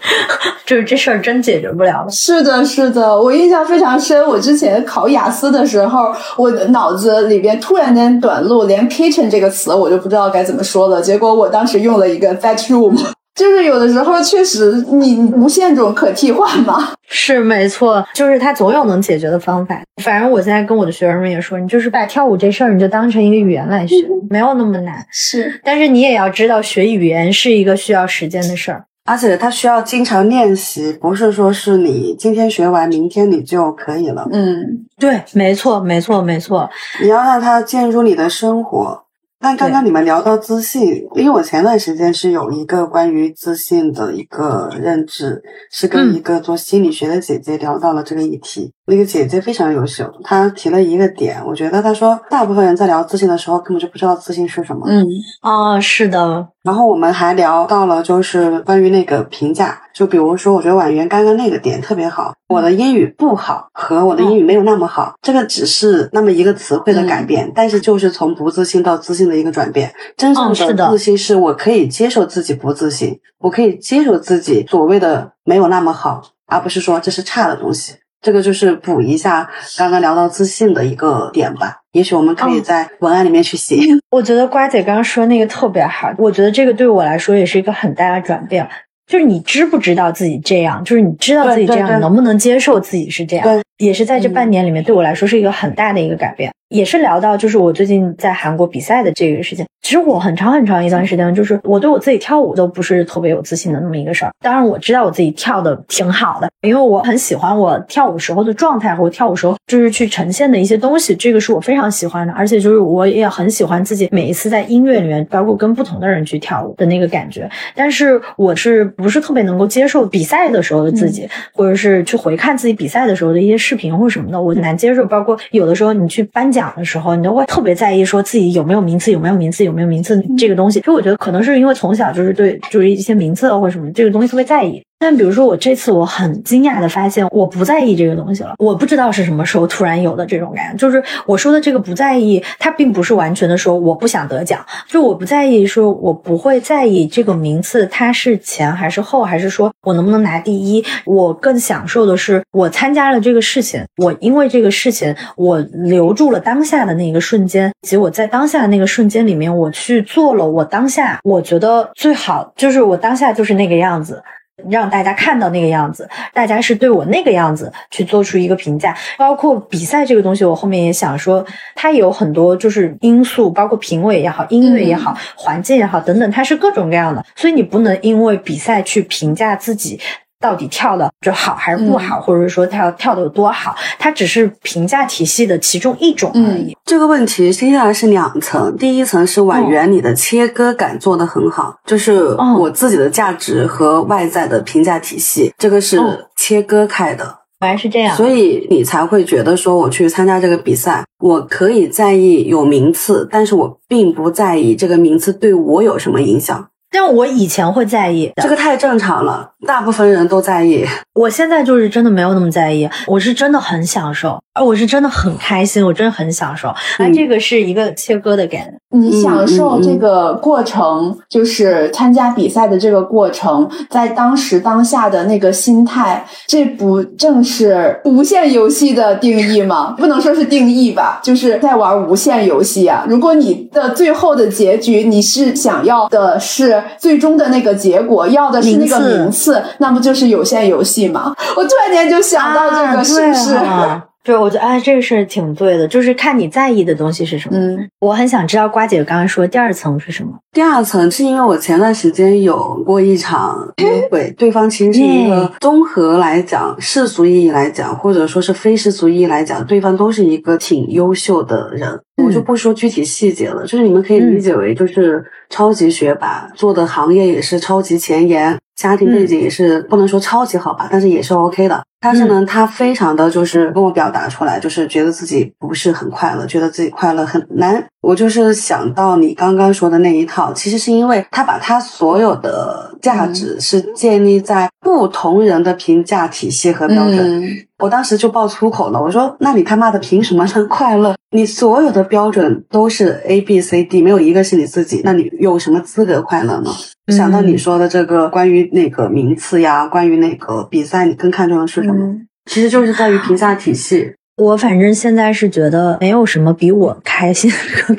[0.66, 2.06] 就是这事儿真解决不了。
[2.10, 4.26] 是的，是的，我印象非常深。
[4.26, 11.02] 我之前考雅思的时候，我脑子里边突然间短路，连 kitchen 这个词我就不知道该怎么说了。
[11.02, 12.98] 结果我当时用了一个 bedroom。
[13.36, 19.82] 就是有的时候确实你无限种可替换嘛， 是没错，就是他总有能解决的方法。
[20.04, 23.96] 反正我现在跟我的学生们也说，你就是把跳舞这事儿你就当成一个语言来学，
[24.30, 25.06] 没有那么难。
[25.12, 34.28] 是，但是你也要知道，学语言是一个需要时间的事儿，而且它需要经常练习，不是说是你今天学完，明天你就可以了。
[34.32, 36.70] 嗯，对，没错，没错，没错，
[37.02, 39.04] 你要让它进入你的生活。
[39.44, 48.72] 但刚刚你们聊到自信，因为我前段时间是有一个关于自信的一个认知，是跟一个做心理学的姐姐聊到了这个议题。
[48.86, 54.86] 那个姐姐非常优秀，她提了一个点，我觉得她说大部分人在聊自信的时候根本就不知道自信是什么。
[54.88, 55.06] 嗯，
[55.42, 56.48] 哦，是的。
[56.64, 69.94] 然后我们还聊到了就是关于那个评价，就比如说我觉得婉媛刚刚那个点特别好，我的英语不好和我的英语没有那么好，这个只是那么一个词汇的改变，但是就是从不自信到自信的一个转变。
[70.18, 77.96] 真正的自信是我可以接受自己不自信，我可以接受自己所谓的没有那么好，而不是说这是差的东西。
[78.22, 83.78] 这个就是补一下刚刚聊到自信的一个点吧，也许我们可以在文案里面去写。
[84.10, 88.66] 我觉得瓜姐刚刚说那个特别好，我觉得这个对我来说也是一个很大的转变。
[89.08, 90.84] 就是你知不知道自己这样？
[90.84, 93.64] 就是你知道自己这样，能不能接受自己是这样？
[93.78, 96.52] 也是在这半年里面，对我来说是一个很大的一个改变。
[96.70, 99.64] 也是聊到，就是我最近在韩国比赛的这个事情。
[99.84, 104.32] 其实我很长很长一段时间，就是我对我自己跳舞都不是特别有自信的那么一个事儿。
[104.40, 112.34] 当然我知道我自己跳的挺好的，因为我很喜欢我跳舞时候的状态和我跳舞时候就是去呈现的一些东西，这个是我非常喜欢的。
[112.34, 117.48] 而且就是我也很喜欢自己每一次在音乐里面，包括跟不同的人去跳舞的那个感觉。
[117.76, 125.06] 但是我是不是特别能够接受比赛的时候的自己，或者是去回看自己比赛的时候的一些视频或什么的，我难接受。
[125.06, 126.74] 包括有的时候你去颁奖。
[126.76, 130.80] 的时候，你都会特别在意，说自己有没有名次，有没有名次，有没有名次这个东西。
[130.82, 134.82] 就我觉得，可能是因为从小就是对，就是一些名次或者什么这个东西特别在意。
[135.04, 138.56] 但比如说，我这次我很惊讶的发现，我不在意这个东西了。
[138.58, 150.82] 我不知道是什么时候突然有的这种感觉，就是我说的这个不在意，它并不是完全的说我不想得奖，就我不在意，说我不会在意这个名次它是前还是后，还是说我能不能拿第一。
[151.04, 164.24] 我更享受的是我参加了这个事情，我因为这个事情我留住了当下的那个瞬间，以及我在当下的那个瞬间里面，我去做了我当下我觉得最好，就是我当下就是那个样子。
[164.70, 168.96] 让大家看到那个样子，大家是对我那个样子去做出一个评价。
[169.18, 177.26] 包括比赛这个东西，我后面也想说，它有很多就是因素，包括评委也好，音乐也好，环境也好等等，它是各种各样的。
[177.36, 180.00] 所以你不能因为比赛去评价自己
[180.44, 186.76] 到底跳的就好还是不好，或者说他跳的有多好，它只是评价体系的其中一种而已。
[186.84, 195.98] 这个问题接下来是两层，第一层是婉媛你的切割感做得很好，就是我自己的价值和外在的评价体系，这个是
[196.36, 197.40] 切割开的。
[197.62, 206.68] 原来是这样，所以你才会觉得说，我去参加这个比赛，我可以在意有名次，但是我并不在意这个名次对我有什么影响。
[206.92, 210.86] 但我以前会在意，这个太正常了，大部分人都在意。
[211.14, 216.74] 我现在就是真的没有那么在意，我是真的很享受，而我是真的很开心，我真的很享受。
[216.98, 218.72] 那这个是一个切割的感觉。
[218.96, 229.96] 你享受这个过程，就是参加比赛的这个过程，在当时当下的那个心态，这不正是无限游戏的定义吗？
[229.98, 233.06] 不能说是定义吧，就是在玩无限游戏啊。
[233.08, 236.82] 如果你的最后的结局，你是想要的是。
[236.98, 241.34] 最终的那个结果要的是那个名次，那不就是有限游戏吗？
[241.56, 243.58] 我突然间就想到这个，是不是？
[244.24, 247.58] 对，我觉得哎，这个是挺对的，就是看你在意的东西是什么。
[247.60, 250.32] 嗯，我很想知道瓜姐刚刚说第二层是什么。
[250.54, 262.00] 第二层是因为我前段时间有过一场 约会，对方其实是一个综合来讲、世俗意义来讲，或者说是非世俗意义来讲，对方都是一个挺优秀的人。
[262.22, 268.58] 我就不说具体细节了，就是你们可以理解为就是超级学霸，做的行业也是超级前沿。
[268.76, 271.84] 家庭背景也是不能说超级好吧，但是也是 OK 的。
[272.00, 277.86] 但是呢，他非常的就是跟我表达出来，就是觉得自己不是很快乐，觉得自己快乐很难。
[278.04, 287.42] 我就是想到你刚刚说的那一套，其实是因为他把他所有的价值是建立在不同人的评价体系和标准。
[287.80, 291.16] 我当时就爆粗口了，我说：“那你他妈的凭什么能快乐？
[291.32, 296.70] 你所有的标准都是 A B C D，没有一个是你自己，那你有什么资格快乐呢？”
[297.08, 302.18] 想到你说的这个关于那个名次呀，关于那个比赛，你更看重的是什么？
[302.52, 304.14] 其实就是在于评价体系。
[304.36, 307.52] 我反正现在是觉得没有什么比我开心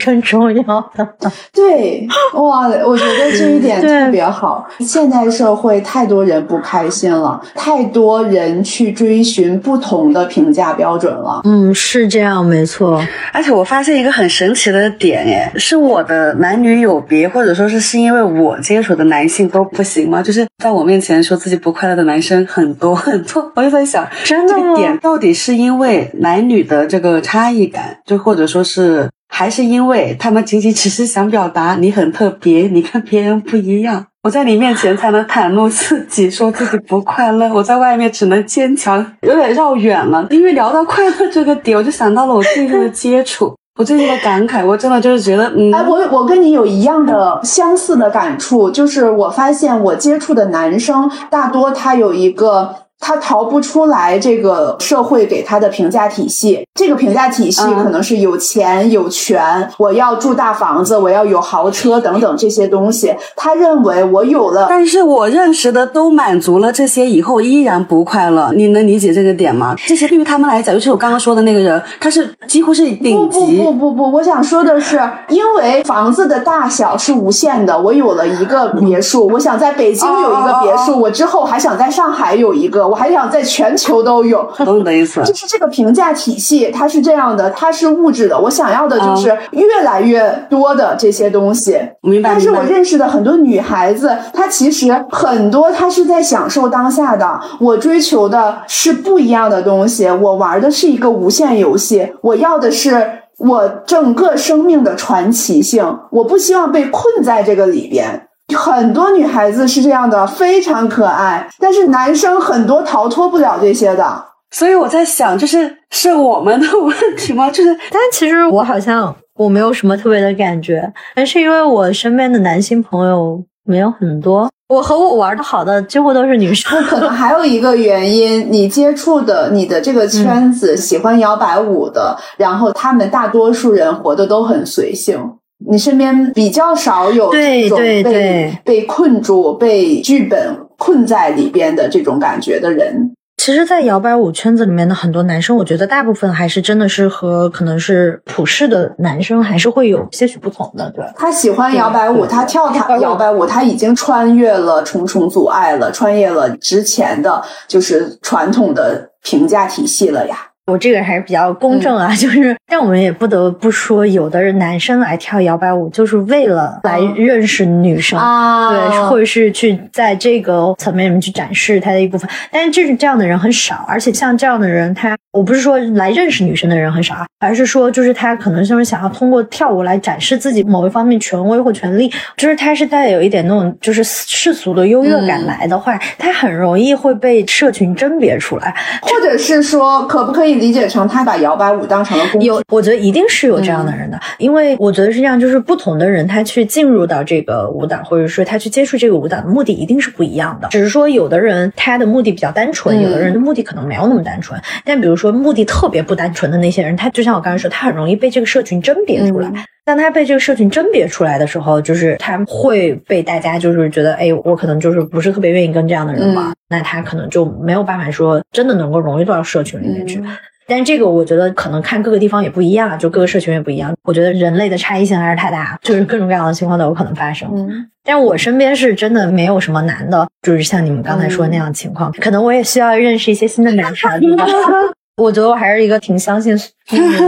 [0.04, 1.08] 更重要的。
[1.54, 4.68] 对，哇，我觉得这一点特别好。
[4.80, 11.40] 现代社会太多人不开心了，太多人去追寻不同的评价标准了。
[11.44, 13.00] 嗯，是这样，没错。
[13.32, 20.20] 而且我发现一个很神奇的点，哎，是我的男女有别，或者说是是因为我接触的男性都不行吗？
[20.20, 23.48] 就是在我面前说自己不快乐的男生很多很多。
[23.54, 24.74] 我就在想，真的吗？
[24.74, 26.10] 点到底是因为？
[26.24, 34.06] 男女的这个差异感，就或者说是，还是因为他们仅仅只是想表达你很特别，你跟别人不一样。
[34.22, 40.26] 我在你面前才能袒露自己，说自己不快乐；我在外面只能坚强，有点绕远了。
[40.30, 52.74] 因为聊到快乐这个点，我就想到了我最近的接触，我最近的感慨，我真的就是觉得，嗯，哎，我我跟你有一样的相似的感触，就是我发现我接触的男生大多他有一个。
[53.00, 63.14] 他逃不出来这个社会给他的评价体系，这个评价体系可能是有钱有权，我要住大房子，我要有豪车等等这些东西。
[63.36, 68.50] 他认为我有了，但是我认识的都满足了这些以后依然不快乐。
[68.54, 69.74] 你能理解这个点吗？
[69.76, 73.58] 这些对于他们来讲，尤其我刚刚说的那个人，他是几乎是顶级。
[73.58, 82.83] 不不不不不，我想说的是，因为房子的大小是无限的，我有了一个别墅，我想在北京有一个别墅，我之后还想在上海有一个。
[82.86, 85.22] 我还想在全球都有，懂你的意思。
[85.24, 88.38] 就是这个评价体系，它是这样的，它是物质的。
[88.38, 91.78] 我想要的就是越来越多的这些东西。
[92.02, 92.30] 明白。
[92.30, 97.40] 但是我认识的很多女孩子，她其实很多，她是在享受当下的。
[97.60, 102.12] 我追求的是不一样的东西，我玩的是一个无限游戏。
[102.20, 108.28] 我要的是我整个生命的传奇性，我不希望被困在这个里边。
[108.56, 114.24] 很多女孩子是这样的，非常可爱，但是男生很多逃脱不了这些的。
[114.50, 117.50] 所以我在想，就是是我们的问题吗？
[117.50, 126.80] 就是，但其实我好像我没有什么特别的感觉，但是因为我身边的男性朋友没有很多，我和我玩的好的几乎都是女生。
[126.84, 135.18] 可能还有一个原因，你接触的你的这个圈子喜欢摇摆舞的，然后他们大多数人活的都很随性。
[135.66, 143.12] 你身边比较少有这种被被困住、被剧本困在里边的这种感觉的人。
[143.36, 150.90] 其实，在摇摆舞圈子里面的很多男生，我觉得大部分还是真的是和可能是普世的男生还是会有些许不同的。
[150.92, 160.36] 对，他喜欢摇摆舞，他跳他摇摆舞，他已经穿越了重重阻碍了，穿越了之前的就是传统的评价体系了呀。
[160.66, 172.28] 我这个还是比较公正啊，就是，但我们也不得不说，有的人男生来跳摇摆舞就是为了来认识女生啊，对，或者是去在这个层面里面去展示他的一部分。
[172.50, 190.53] 但是就是这样的人很少，而且像这样的人，他我不是说来认识女生的人很少啊，而是说就是他可能就是想要通过跳舞来展示自己某一方面权威或权利，就是他是带有一点那种就是世俗的优越感来的话，他很容易会被社群甄别出来，或者是说可不可以？
[190.54, 200.68] 理解成他把摇摆舞当成了工具，有，我觉得一定是有这样的人的，因为我觉得是这样，就是不同的人他去进入到这个舞蹈，或者说他去接触这个舞蹈的目的一定是不一样的。
[200.68, 204.60] 只是说有的人他的目的比较单纯，有的人的目的可能没有那么单纯。
[204.84, 209.52] 但比如说目的特别不单纯的那些人，他就像我刚才说，他很容易被这个社群甄别出来。
[209.86, 220.22] 当他被这个社群甄别出来的时候，就是他会被大家就是觉得，哎，我可能就是不是特别愿意跟这样的人玩，那他可能就没有办法说真的能够融入到社群里面去。
[220.66, 223.94] 但这个我觉得可能看各个地方也不一样，就各个社群也不一样。
[224.02, 227.48] 我觉得人类的差异性还是太大，就是各种各样的情况都有可能发生。
[227.54, 232.12] 嗯，但我身边是真的没有什么男的，就是像你们刚才说的那样情况。
[232.20, 234.24] 可能我也需要认识一些新的男孩子。
[235.22, 236.58] 我觉得我还是一个挺相信，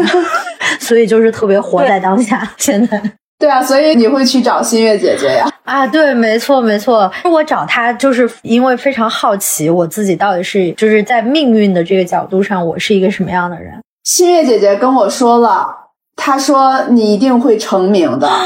[0.81, 2.51] 所以就是特别活在当下。
[2.57, 3.01] 现在，
[3.39, 5.47] 对啊，所以你会去找新月姐姐呀？
[5.65, 7.11] 啊，对，没错，没错。
[7.25, 13.75] 我找她就是因为非常好奇，我自己到底是就是在命运的这个角度上，我是一个什么样的人。
[14.05, 15.69] 新月姐姐跟我说了，
[16.17, 18.27] 她说你一定会成名的。
[18.27, 18.41] 啊，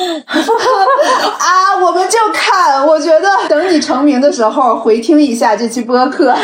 [1.81, 6.35] 我们就看，我觉得等你成名的时候，回听一下这期播客。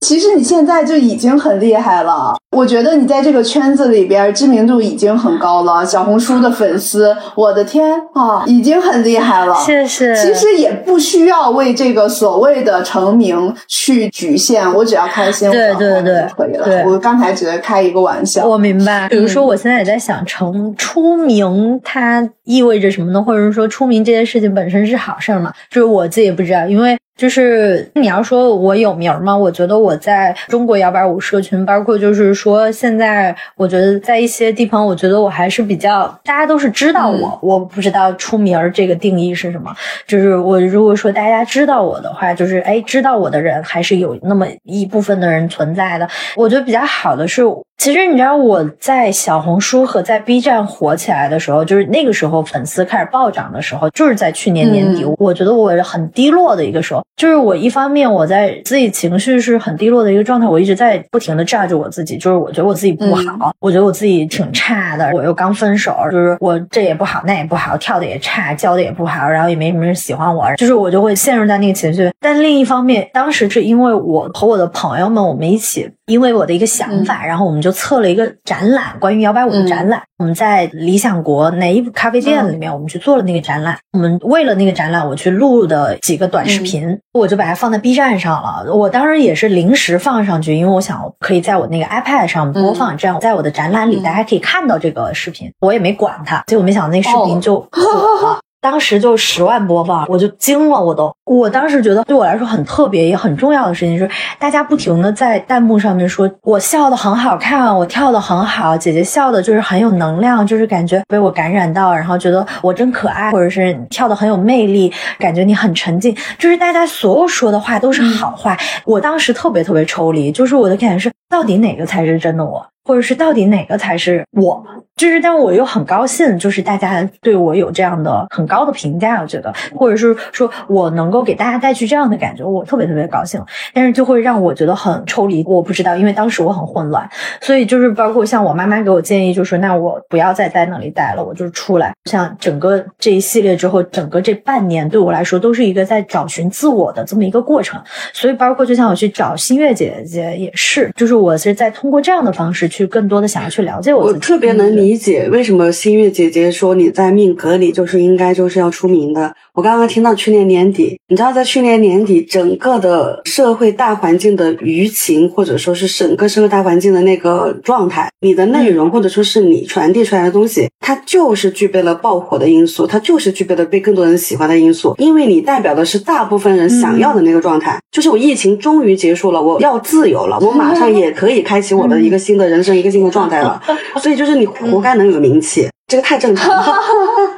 [0.00, 5.84] 其实你现在就已经很厉害了，我觉得你在这个圈子里边知名度已经很高了。
[5.84, 9.54] 小红书的粉丝，我的天啊，已经很厉害了。
[9.56, 10.14] 谢谢。
[10.14, 16.82] 其实也不需要为这个所谓的成名去局限，我只要开心，对对对，可以了。
[16.86, 18.46] 我刚才只是开一个玩笑。
[18.46, 19.06] 我明白。
[19.10, 23.22] 比如说，我现在也在想，成出名它意味着什么呢？
[23.22, 25.52] 或者是说，出名这件事情本身是好事吗？
[25.70, 26.96] 就是我自己也不知道，因为。
[27.20, 29.36] 就是你要说我有名吗？
[29.36, 37.38] 我觉得我在中国摇摆舞社群，包括就是说现在，我觉得在一些地方，我觉得我还是比较大家都是知道我。
[37.42, 39.70] 我不知道出名这个定义是什么。
[40.06, 46.08] 就是我如果说大家知道我的话，就是哎，知道我的人还是有那么一部分的人存在的。
[46.36, 47.42] 我觉得比较好的是。
[47.80, 55.02] 其实你知道我在小红书和在 B 站火起来的时候，就是那个时候粉丝开始暴涨的时候，就是在去年年底。
[55.16, 72.12] 我觉得我很低落的一个时候，就是我一方面我在自己情绪是很低落的一个状态，我一直在不停的炸着我自己，就是我觉得我自己不好，我觉得我自己挺差的，我又刚分手，就是我这也不好那也不好，跳的也差，教的也不好，然后也没什么人喜欢我，就是我就会陷入在那个情绪。
[72.20, 75.90] 但另一方面，当时是因为我和我的朋友们我们一起。
[76.10, 80.02] 因为我的一个想法，然后我们就测了一个展览，关于摇摆舞的展览。
[80.18, 83.78] 我们在理想国哪一咖啡店里面，我们去做了那个展览。
[83.92, 88.74] 我们为了那个展览，我去录的几个短视频，我就把它放在 B 站上了。
[88.74, 95.48] 我当时也是临时放上去，因为我想可以在我那个 iPad 上播放，这样在我的展览里大家可以看到这个视频。
[95.60, 98.40] 我也没管它，结果没想到那视频就火了。
[98.60, 101.10] 当时就十万播放，我就惊了，我都。
[101.24, 104.08] 我当时觉得对我来说很特别也很重要的事情是，
[104.38, 118.56] 大家不停的在弹幕上面说我笑的很好看，我跳的很好，姐姐笑的就是很有能量，就是感觉被我感染到，然后觉得我真可爱，或者是跳的很有魅力，感觉你很沉浸，就是大家所有说的话都是好话。
[118.84, 122.66] 我当时特别特别抽离，就是我的感觉是，到底哪个才是真的我？
[122.90, 124.66] 或者是到底哪个才是我？
[124.96, 133.40] 就是，但我又很高兴，就是大家对我有这样的很高的评价，我觉得，或者是说我能够给大家带去这样的感觉，我特别特别高兴。
[133.72, 137.08] 但是就会让我觉得很抽离，我不知道，因为当时我很混乱，
[137.40, 141.94] 所以就是包括像我妈妈给我建议，就说那我不要再在那里待了，我就出来。
[142.10, 147.80] 像整个这一系列之后，整个这半年对我来说都是一个在找寻自我的这么一个过程。
[148.12, 152.79] 所以包括就像我去找新月姐姐也是，就是我是在通过这样的方式去。
[152.80, 159.34] 去更多的想要去了解我，我特别能理解为什么新月姐姐说你在命格里就是应该就是要出名的。
[159.60, 182.74] 我刚刚听到去年年底，你知道在去年年底整个的社会大环境的舆情，或者说是整个社会大环境的那个状态，你的内容或者说是你传递出来的东西，它就是具备了爆火的因素，它就是具备了被更多人喜欢的因素，因为你代表的是大部分人想要的那个状态，就是我疫情终于结束了，我要自由了，我马上也可以开启我的一个新的人生。
[182.74, 183.62] 一个新的状态了，
[184.00, 186.74] 所以就是你活该能有名气，这个太正常了。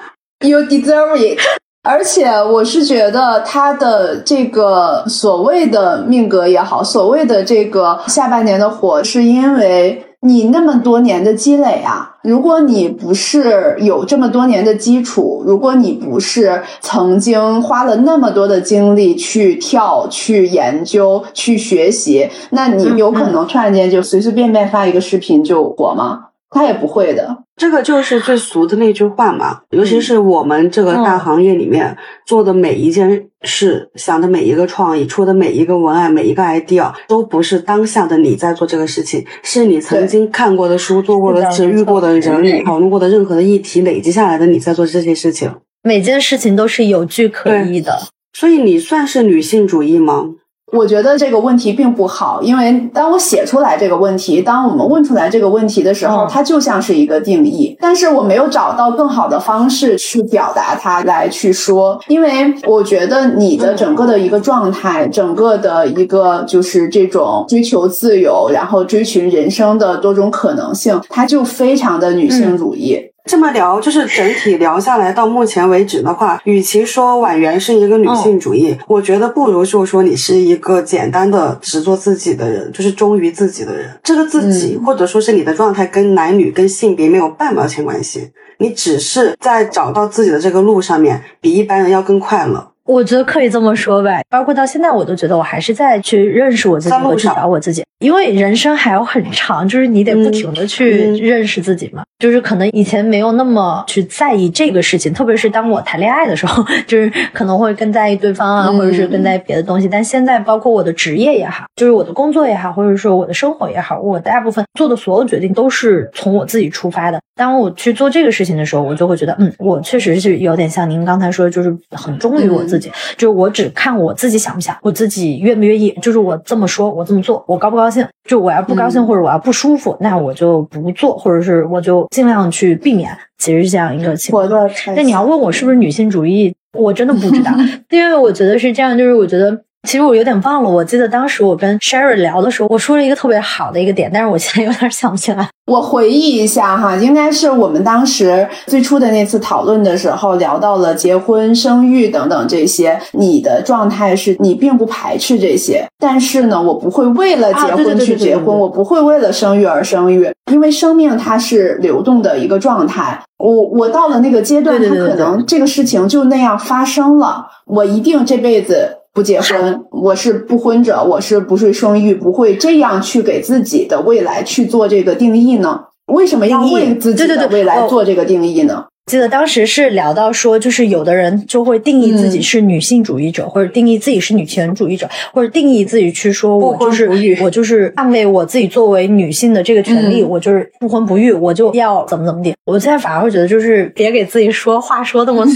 [0.39, 1.39] You deserve it。
[1.85, 26.27] 而且我是觉得他的这个所谓的命格也好，所谓的这个下半年的火，是因为你那么多年的积累啊，如果你不是有这么多年的基础，如果你不是曾经花了那么多的精力去跳、去研究、去学习，那你有可能突然间就随随便便发一个视频就火吗？
[26.55, 29.61] 他也不会的，这个就是最俗的那句话嘛。
[29.71, 31.97] 尤其是我们这个大行业里面
[32.27, 45.53] 做的每一件事、想的每一个创意、出的每一个文案、每一个 idea，都不是当下的你在做这个事情，是你曾经看过的书、做过的事、遇过的人、讨论过的任何的议题累积下来的你在做这些事情。
[45.83, 47.99] 每件事情都是有据可依的。
[48.33, 50.31] 所以你算是女性主义吗？
[50.73, 73.12] 我觉得这个问题并不好，因为当我写出来这个问题，当我们问出来这个问题的时候，它就像是一个定义，但是我没有找到更好的方式去表达它来去说，因为我觉得你的整个的一个状态，整个的一个就是这种追求自由，然后追寻人生的多种可能性，它就非常的女性主义。
[73.25, 83.89] 这么聊，就是整体聊下来到目前为止的话，与其说婉媛是一个女性主义，我觉得不如就说你是一个简单的只做自己的人，就是忠于自己的人。
[84.03, 92.73] 这个自己，或者说是你的状态，跟男女、跟性别没有半毛钱关系，你只是在找到自己的这个路上面，比一般人要更快乐。
[92.85, 102.03] 我觉得可以这么说吧，包括到现在，我都觉得我还是在去认识我自己和去找我自己，因为人生还有很长，就是你得不停的去认识自己嘛。
[102.19, 109.89] 就是可能以前没有那么去在意这个事情，特别是当我谈恋爱的时候， 就是可能会更在意对方啊，或者是更在意别的东西。
[109.89, 117.21] 但现在，包括我的职业也好，就是我的工作也好，或者说我的生活也好，我大部分做的所有决定都是从我自己出发的。
[117.35, 122.89] 当我去做这个事情的时候，我就会觉得，嗯，我确实是有点像您刚才说，就是很忠于我自己。
[123.17, 125.91] 就是我只看我自己想不想，我自己愿不愿意。
[126.01, 128.07] 就是我这么说，我这么做，我高不高兴？
[128.29, 133.17] 就我要不高兴或者我要不舒服，那我就不做，或者是我就尽量去避免。
[133.39, 134.49] 其实是这样一个情况。
[134.97, 137.53] 那你要问我是不是女性主义，我真的不知道，
[137.91, 138.97] 因为我觉得是这样。
[138.97, 139.63] 就是我觉得。
[139.89, 145.49] 其实我有点忘了，我记得当时我跟 Sherry 聊的时候，我说了一个特别好的一个点，但是我现在有点想不起来。
[145.67, 152.99] 我回忆一下哈，应该是我们当时最初的那次讨论的时候，聊到了结婚、生育等等这些。
[153.13, 163.21] 你的状态是你并不排斥这些，但是呢，我不会为了结婚去结婚，我不会为了生育而生育，因为生命它是流动的一个状态。
[163.39, 168.99] 我我到了那个阶段，它可能这个事情就那样发生了，我一定这辈子。
[169.15, 175.81] 不结婚，我是不婚者，我是不是生育，不会这样去给自己的未来去做这个定义呢？
[176.07, 178.87] 为什么要为自己的未来做这个定义呢？
[179.07, 192.55] 记得当时是聊到说，就是有的人就会定义自己是女性主义者，或者定义自己是女权主义者，或者定义自己去说我就是我就是捍卫我自己作为女性的这个权利，我就是不婚不育，我就要怎么怎么地。
[192.65, 195.53] 我现在反而会觉得，就是别给自己说话说那么多，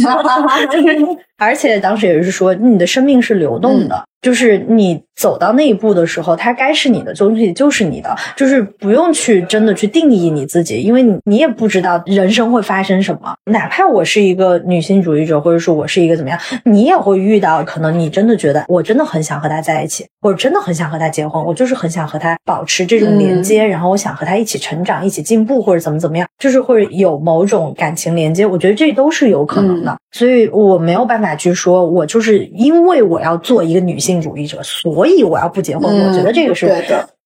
[1.38, 4.04] 而且当时也是说，你的生命是流动的。
[4.22, 13.32] 就是你走到那一步的时候，它该是你的东西就是你的，就是不用去真的去定义你自己，因为你你也不知道人生会发生什么。
[13.52, 28.44] 哪怕我是一个女性主义者，或者说我是一个怎么样，你也会遇到可能你真的觉得我真的很想和他在一起，或者真的很想和他结婚，我就是很想和他保持这种连接，然后我想和他一起成长，一起进步，或者怎么怎么样，就是会有某种感情连接。
[28.44, 34.16] 我觉得这都是有可能的，所以我没有办法去说我就是因为我要做一个女性。
[34.26, 35.84] 主义者，所以我要不结婚。
[35.84, 36.68] 我觉得这个是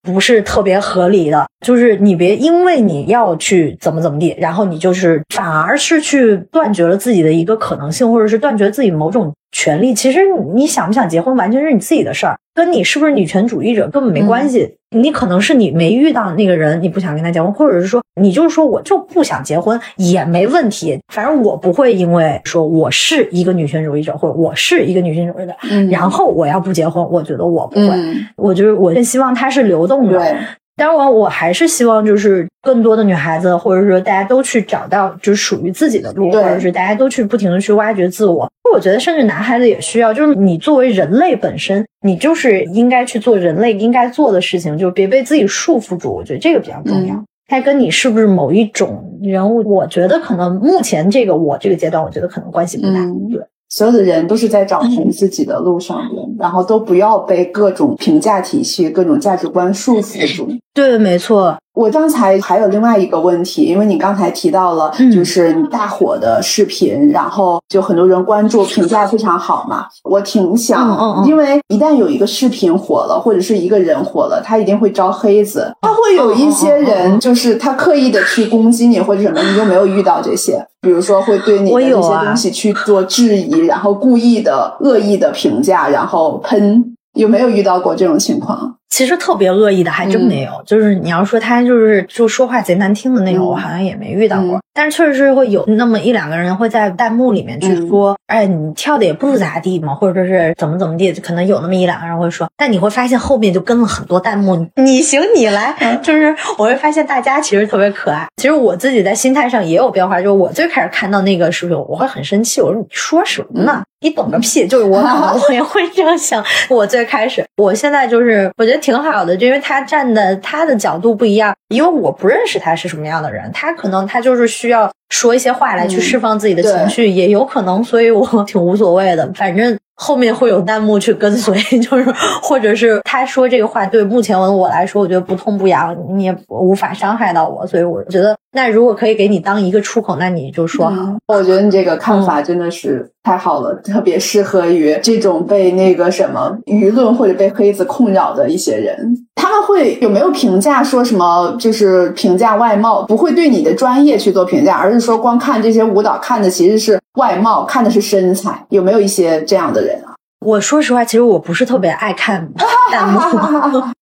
[0.03, 1.47] 不是特别合理的？
[1.65, 9.33] 就是你别因为你要去怎么怎么地，然后你就是反而是去断绝了自己的一个可能性，或者是断绝自己某种。
[9.53, 10.21] 权利其实
[10.55, 14.75] 你想不想结婚完全是你自己的事儿，跟你是不是女权主义者根本没关系。
[14.97, 20.99] 你可能是你没遇到那个人，你不想跟他结婚，或者是说你就是说我就不想结婚也没问题。
[21.13, 25.55] 反正我不会因为说我是一个女权主义者或者我是一个女性主义者，
[25.91, 27.89] 然后我要不结婚，我觉得我不会。
[28.37, 30.37] 我就是我更希望它是流动的。
[30.77, 38.51] 当然，我还是希望就是更多的女孩子，或者说大家都去找到就是属于自己的路，或者是大家都去不停的去挖掘自我。
[38.73, 46.13] 我觉得，甚至男孩子也需要，就是你作为人类本身，你就是应该去做人类应该做的事情，就别被自己束缚住。
[46.13, 47.23] 我觉得这个比较重要。
[47.49, 53.05] 它跟你是不是某一种人物，我觉得可能目前这个我这个阶段，我觉得可能关系不大。
[53.29, 53.45] 对。
[53.71, 60.49] 所有的人都是在找寻自己的路上的，然后都不要被各种评价体系、各种价值观束缚住。
[60.75, 61.57] 对，没错。
[61.81, 69.87] 我刚才还有另外一个问题，因为你刚才提到了，就是你大火的视频，然后就很多人关注，评价非常好嘛。
[70.05, 80.63] 我挺想，因为一旦有一个视频火了，或者是一个人火了，他一定会招黑子，他会有一些人，就是他刻意的去攻击你或者什么，你有没有遇到这些？
[80.83, 88.77] 比如说会对你的一些东西去做质疑，然后故意的恶意的评价，然后喷，有没有遇到过这种情况？
[88.91, 94.61] 其实特别恶意的还真没有，就是你要说他就是就说话贼难听的那种，我好像也没遇到过。
[94.73, 102.49] 但是确实是会有那么一两个人会在弹幕里面去说，哎，你跳的也不咋地嘛，或者说是怎么怎么地，可能有那么一两个人会说。
[102.57, 108.27] 但你会发现后面就跟了很多弹幕，你行你来， 就是我会发现大家其实特别可爱。
[108.37, 113.83] 其实我自己在心态上也有变化，就是我最开始看到那个视频，我会很生气，我说你说什么呢？
[114.03, 114.67] 你懂个屁！
[114.67, 116.43] 就是我可能我也会这样想。
[116.71, 129.79] 我最开始，我现在就是我觉得挺好的，就因为他站的他的角度不一样，因为我不认识他是什么样的人，他可能他就是需要说一些话来去释放自己的情绪，也有可能，所以我挺无所谓的，反正。
[130.03, 132.11] 后面会有弹幕去跟随， 就是
[132.41, 140.93] 或者是他说这个话对目前我来说，我觉得不痛不痒，你也无法伤害到我，所以我觉得那如果可以给你当一个出口，那你就说。
[141.29, 149.17] 我觉得你这个看法真的是太好了，特别适合于这种被那个什么舆论或者被黑子困扰的一些人。
[149.37, 151.57] 他们会有没有评价说什么？
[151.59, 158.67] 就是评价外貌，不会对你的专业去做评价，而是说光看这些舞蹈，看的其实是外貌，看的是身材。
[158.71, 160.10] 有没有一些这样的人啊？
[160.41, 162.49] 我说实话，其实我不是特别爱看
[162.91, 163.21] 弹幕。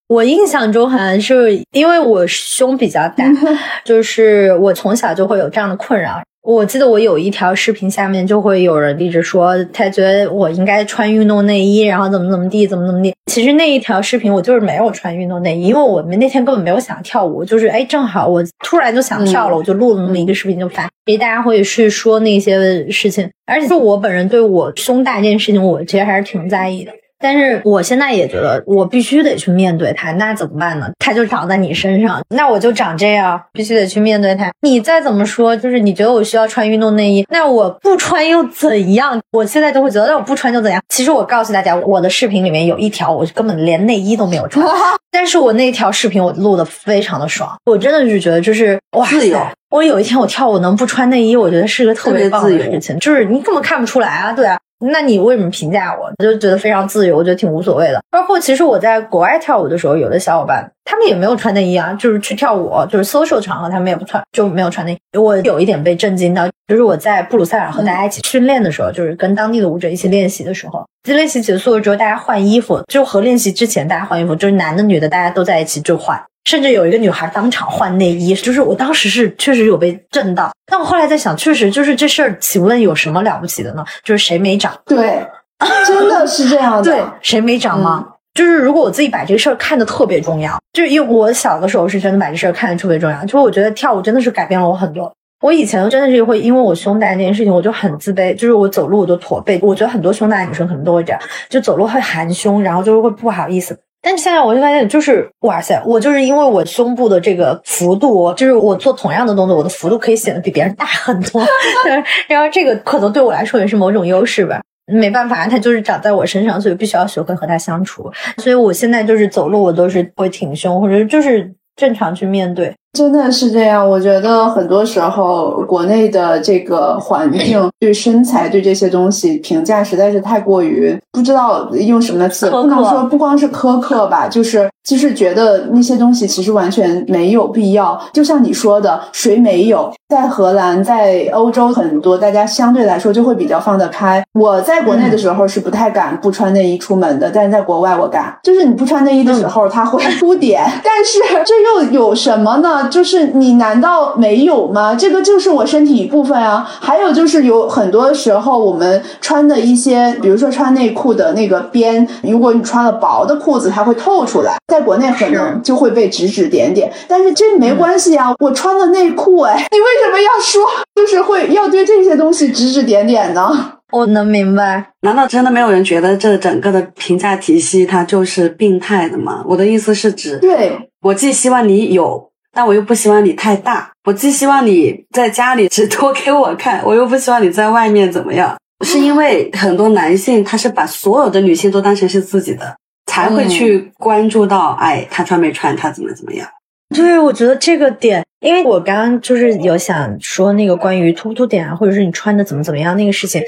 [0.08, 3.24] 我印象中好像是因为我胸比较大，
[3.84, 6.20] 就是我从小就会有这样的困扰。
[6.48, 13.14] 我记得我有一条视频下面就会有人一直说，他觉得我应该穿运动内衣，然后怎么怎么地，怎么怎么地。
[13.26, 26.90] 其实那一条视频我就是没有穿运动内衣，因为我们那天根本没有想跳舞，就是哎，正好我突然就想跳了，我就录了那么一个视频就发，因为大家会去说那些事情，而且我本人对我胸大这件事情，我其实还是挺在意的。
[27.20, 30.90] 但是我现在也觉得，我必须得去面对它，那怎么办呢？
[30.98, 34.50] 它就长在你身上，那我就长这样，必须得去面对它。
[34.60, 39.20] 你再怎么说，就是你觉得我需要穿运动内衣，那我不穿又怎样？
[39.32, 40.80] 我现在都会觉得，那我不穿就怎样？
[40.88, 44.66] 其实我告诉大家，我的视频里面有一条，我根本连内衣都没有穿，
[45.10, 49.32] 但是我那条视频我录的非常的爽，我真的是觉得就是哇塞！
[49.70, 54.58] 我有一天我跳舞能不穿内衣，我觉得是个特别棒的事情，就是你根本看不出来啊，对啊。
[54.80, 56.10] 那你为什么评价我？
[56.18, 58.00] 我就觉得非常自由，我觉得挺无所谓的。
[58.10, 65.18] 包括其实我在国外跳舞的时候，有的小伙伴他们也没有穿内衣啊，就是去跳舞，就是 social 场合他们也不穿，就没有穿内衣。
[65.18, 76.22] 我有一点被震惊到，就是我在布鲁塞尔和大家一起训练的时候，就是跟当地的舞者一起练习的时候，练习结束了之后，大家换衣服，就和练习之前大家换衣服，就是男的女的大家都在一起就换。
[76.48, 80.50] 甚至有一个女孩当场换内衣，就是我当时是确实有被震到。
[80.66, 83.84] 但我后来在想，确实就是这事儿，请问有什么了不起的呢？
[84.02, 84.74] 就是谁没长？
[84.86, 85.22] 对，
[85.86, 86.82] 真的是这样的。
[86.82, 88.14] 对，谁没长吗？
[88.32, 93.20] 就是如果我自己把这个事儿看得特别重要，就是因为我小的时候是真的把这事儿看得特别重要。
[93.26, 95.12] 就是我觉得跳舞真的是改变了我很多。
[95.42, 98.34] 我以前真的是会因为我胸大这件事情，我就很自卑。
[98.34, 101.20] 就是我走路我都驼背，我觉得很多胸大的女生可能都会这样，
[101.50, 103.78] 就走路会含胸，然后就是会不好意思。
[104.00, 111.42] 但是现在我就发现，就是哇塞，我就是因为我胸部的这个幅度，就是我做同样的动作，我的幅度可以显得比别人大很多。
[112.28, 114.60] 然后这个可能对我来说也是某种优势吧。
[114.90, 118.10] 没办法，它就是长在我身上，所以必须要学会和它相处。
[118.38, 122.74] 所以我现在就是走路，我都是会挺胸，或者就是正常去面对。
[122.92, 138.00] 真的是这样，我觉得很多时候国内的这个环境 对身材对这些东西评价实在是太过于不知道用什么词，不能说不光是苛刻吧，就是就是觉得那些东西其实完全没有必要。
[138.12, 139.92] 就像你说的，谁没有？
[140.08, 144.24] 在荷兰，在欧洲很多，大家相对来说就会比较放得开。
[144.32, 148.34] 我在国内的时候是不太敢不穿内衣出门的，但是在国外我敢。
[148.42, 152.77] 就是你不穿内衣的时候，它会 凸点，但是这又有什么呢？
[152.84, 154.94] 就是你难道没有吗？
[154.94, 156.68] 这个就是我身体一部分啊。
[156.80, 164.56] 还有就是有很多时候我们穿的一些，比如说穿内裤的那个边，如果你穿了薄的裤子，它会透出来。
[164.68, 168.34] 在国内可能就会被指指点点，但是这没关系啊。
[168.38, 170.62] 我穿的内裤，哎， 你为什么要说
[170.94, 173.72] 就是会要对这些东西指指点点呢？
[173.90, 174.90] 我能明白。
[175.00, 179.42] 难道真的没有人觉得这整个的评价体系它就是病态的吗？
[179.48, 182.28] 我的意思是指，对我既希望你有。
[182.58, 188.56] 但我又不希望你太大，我既希望你在家里只多给我看，我又不希望你在外面怎么样。
[188.84, 196.48] 是因为很多男性他是把所有的女性都当成是自己的，才会去关注到，哎，他穿没穿，他怎么怎么样。
[196.92, 203.40] 对，我觉得这个点，因为我刚刚就是有想说那个关于突不突点啊，或者是你穿的怎么怎么样那个事情，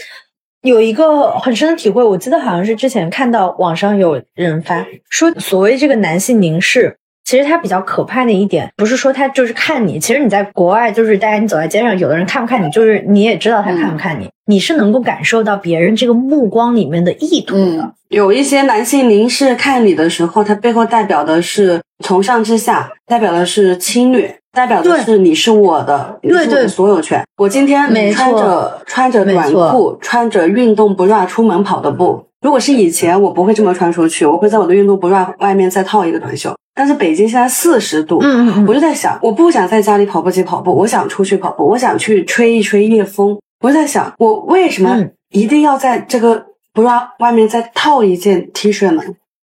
[0.62, 2.04] 有一个很深的体会。
[2.04, 6.96] 我记得好像是之前看到网上有人发说，所谓这个男性凝视。
[7.30, 17.92] 其实他比较可怕的一点，不是说他就是看你，其实你在国外就是大家你走在街上，有的人看不看你，就是你也知道他看不看你，你是能够感受到别人这个目光里面的意图的。
[18.08, 27.22] 有一些男性凝视看你的时候，他背后代表的是从上至下，代表的是侵略，代表的是你是我的，你是我的所有权。
[27.36, 32.26] 我今天穿着穿着短裤，穿着运动 bra 出门跑的步。
[32.40, 36.52] 如果是以前，我不会这么穿出去，我会在我的运动 bra 外面再套一个短袖。
[36.80, 43.38] 但是北京现在四十度，嗯我就在想，我不想在家里跑步机跑步，我想出去跑步，我想去吹一吹夜风。
[43.60, 44.96] 我就在想，我为什么
[45.28, 49.02] 一定要在这个 bra 外面再套一件 T 恤呢？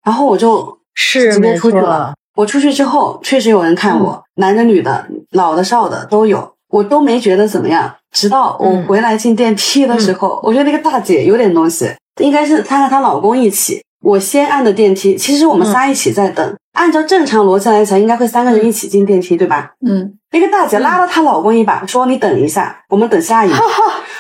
[0.05, 2.13] 然后我就是直接出去了。
[2.37, 7.91] 我出去之后，确实有人看我，男的、女的、老的、少的都有，我都没觉得怎么样。
[8.11, 11.91] 直到我回来进电梯的时候，我觉得那个大姐有点东西。
[12.21, 15.17] 应该是她和她老公一起，我先按的电梯。
[15.17, 19.73] 其实我们仨一起在等，按照正常逻辑来讲，应该会三个人一起进电梯，对吧？
[19.87, 20.13] 嗯。
[20.33, 23.57] 那个大姐拉了她老公一把，说：“你等一下，我们等下一个。”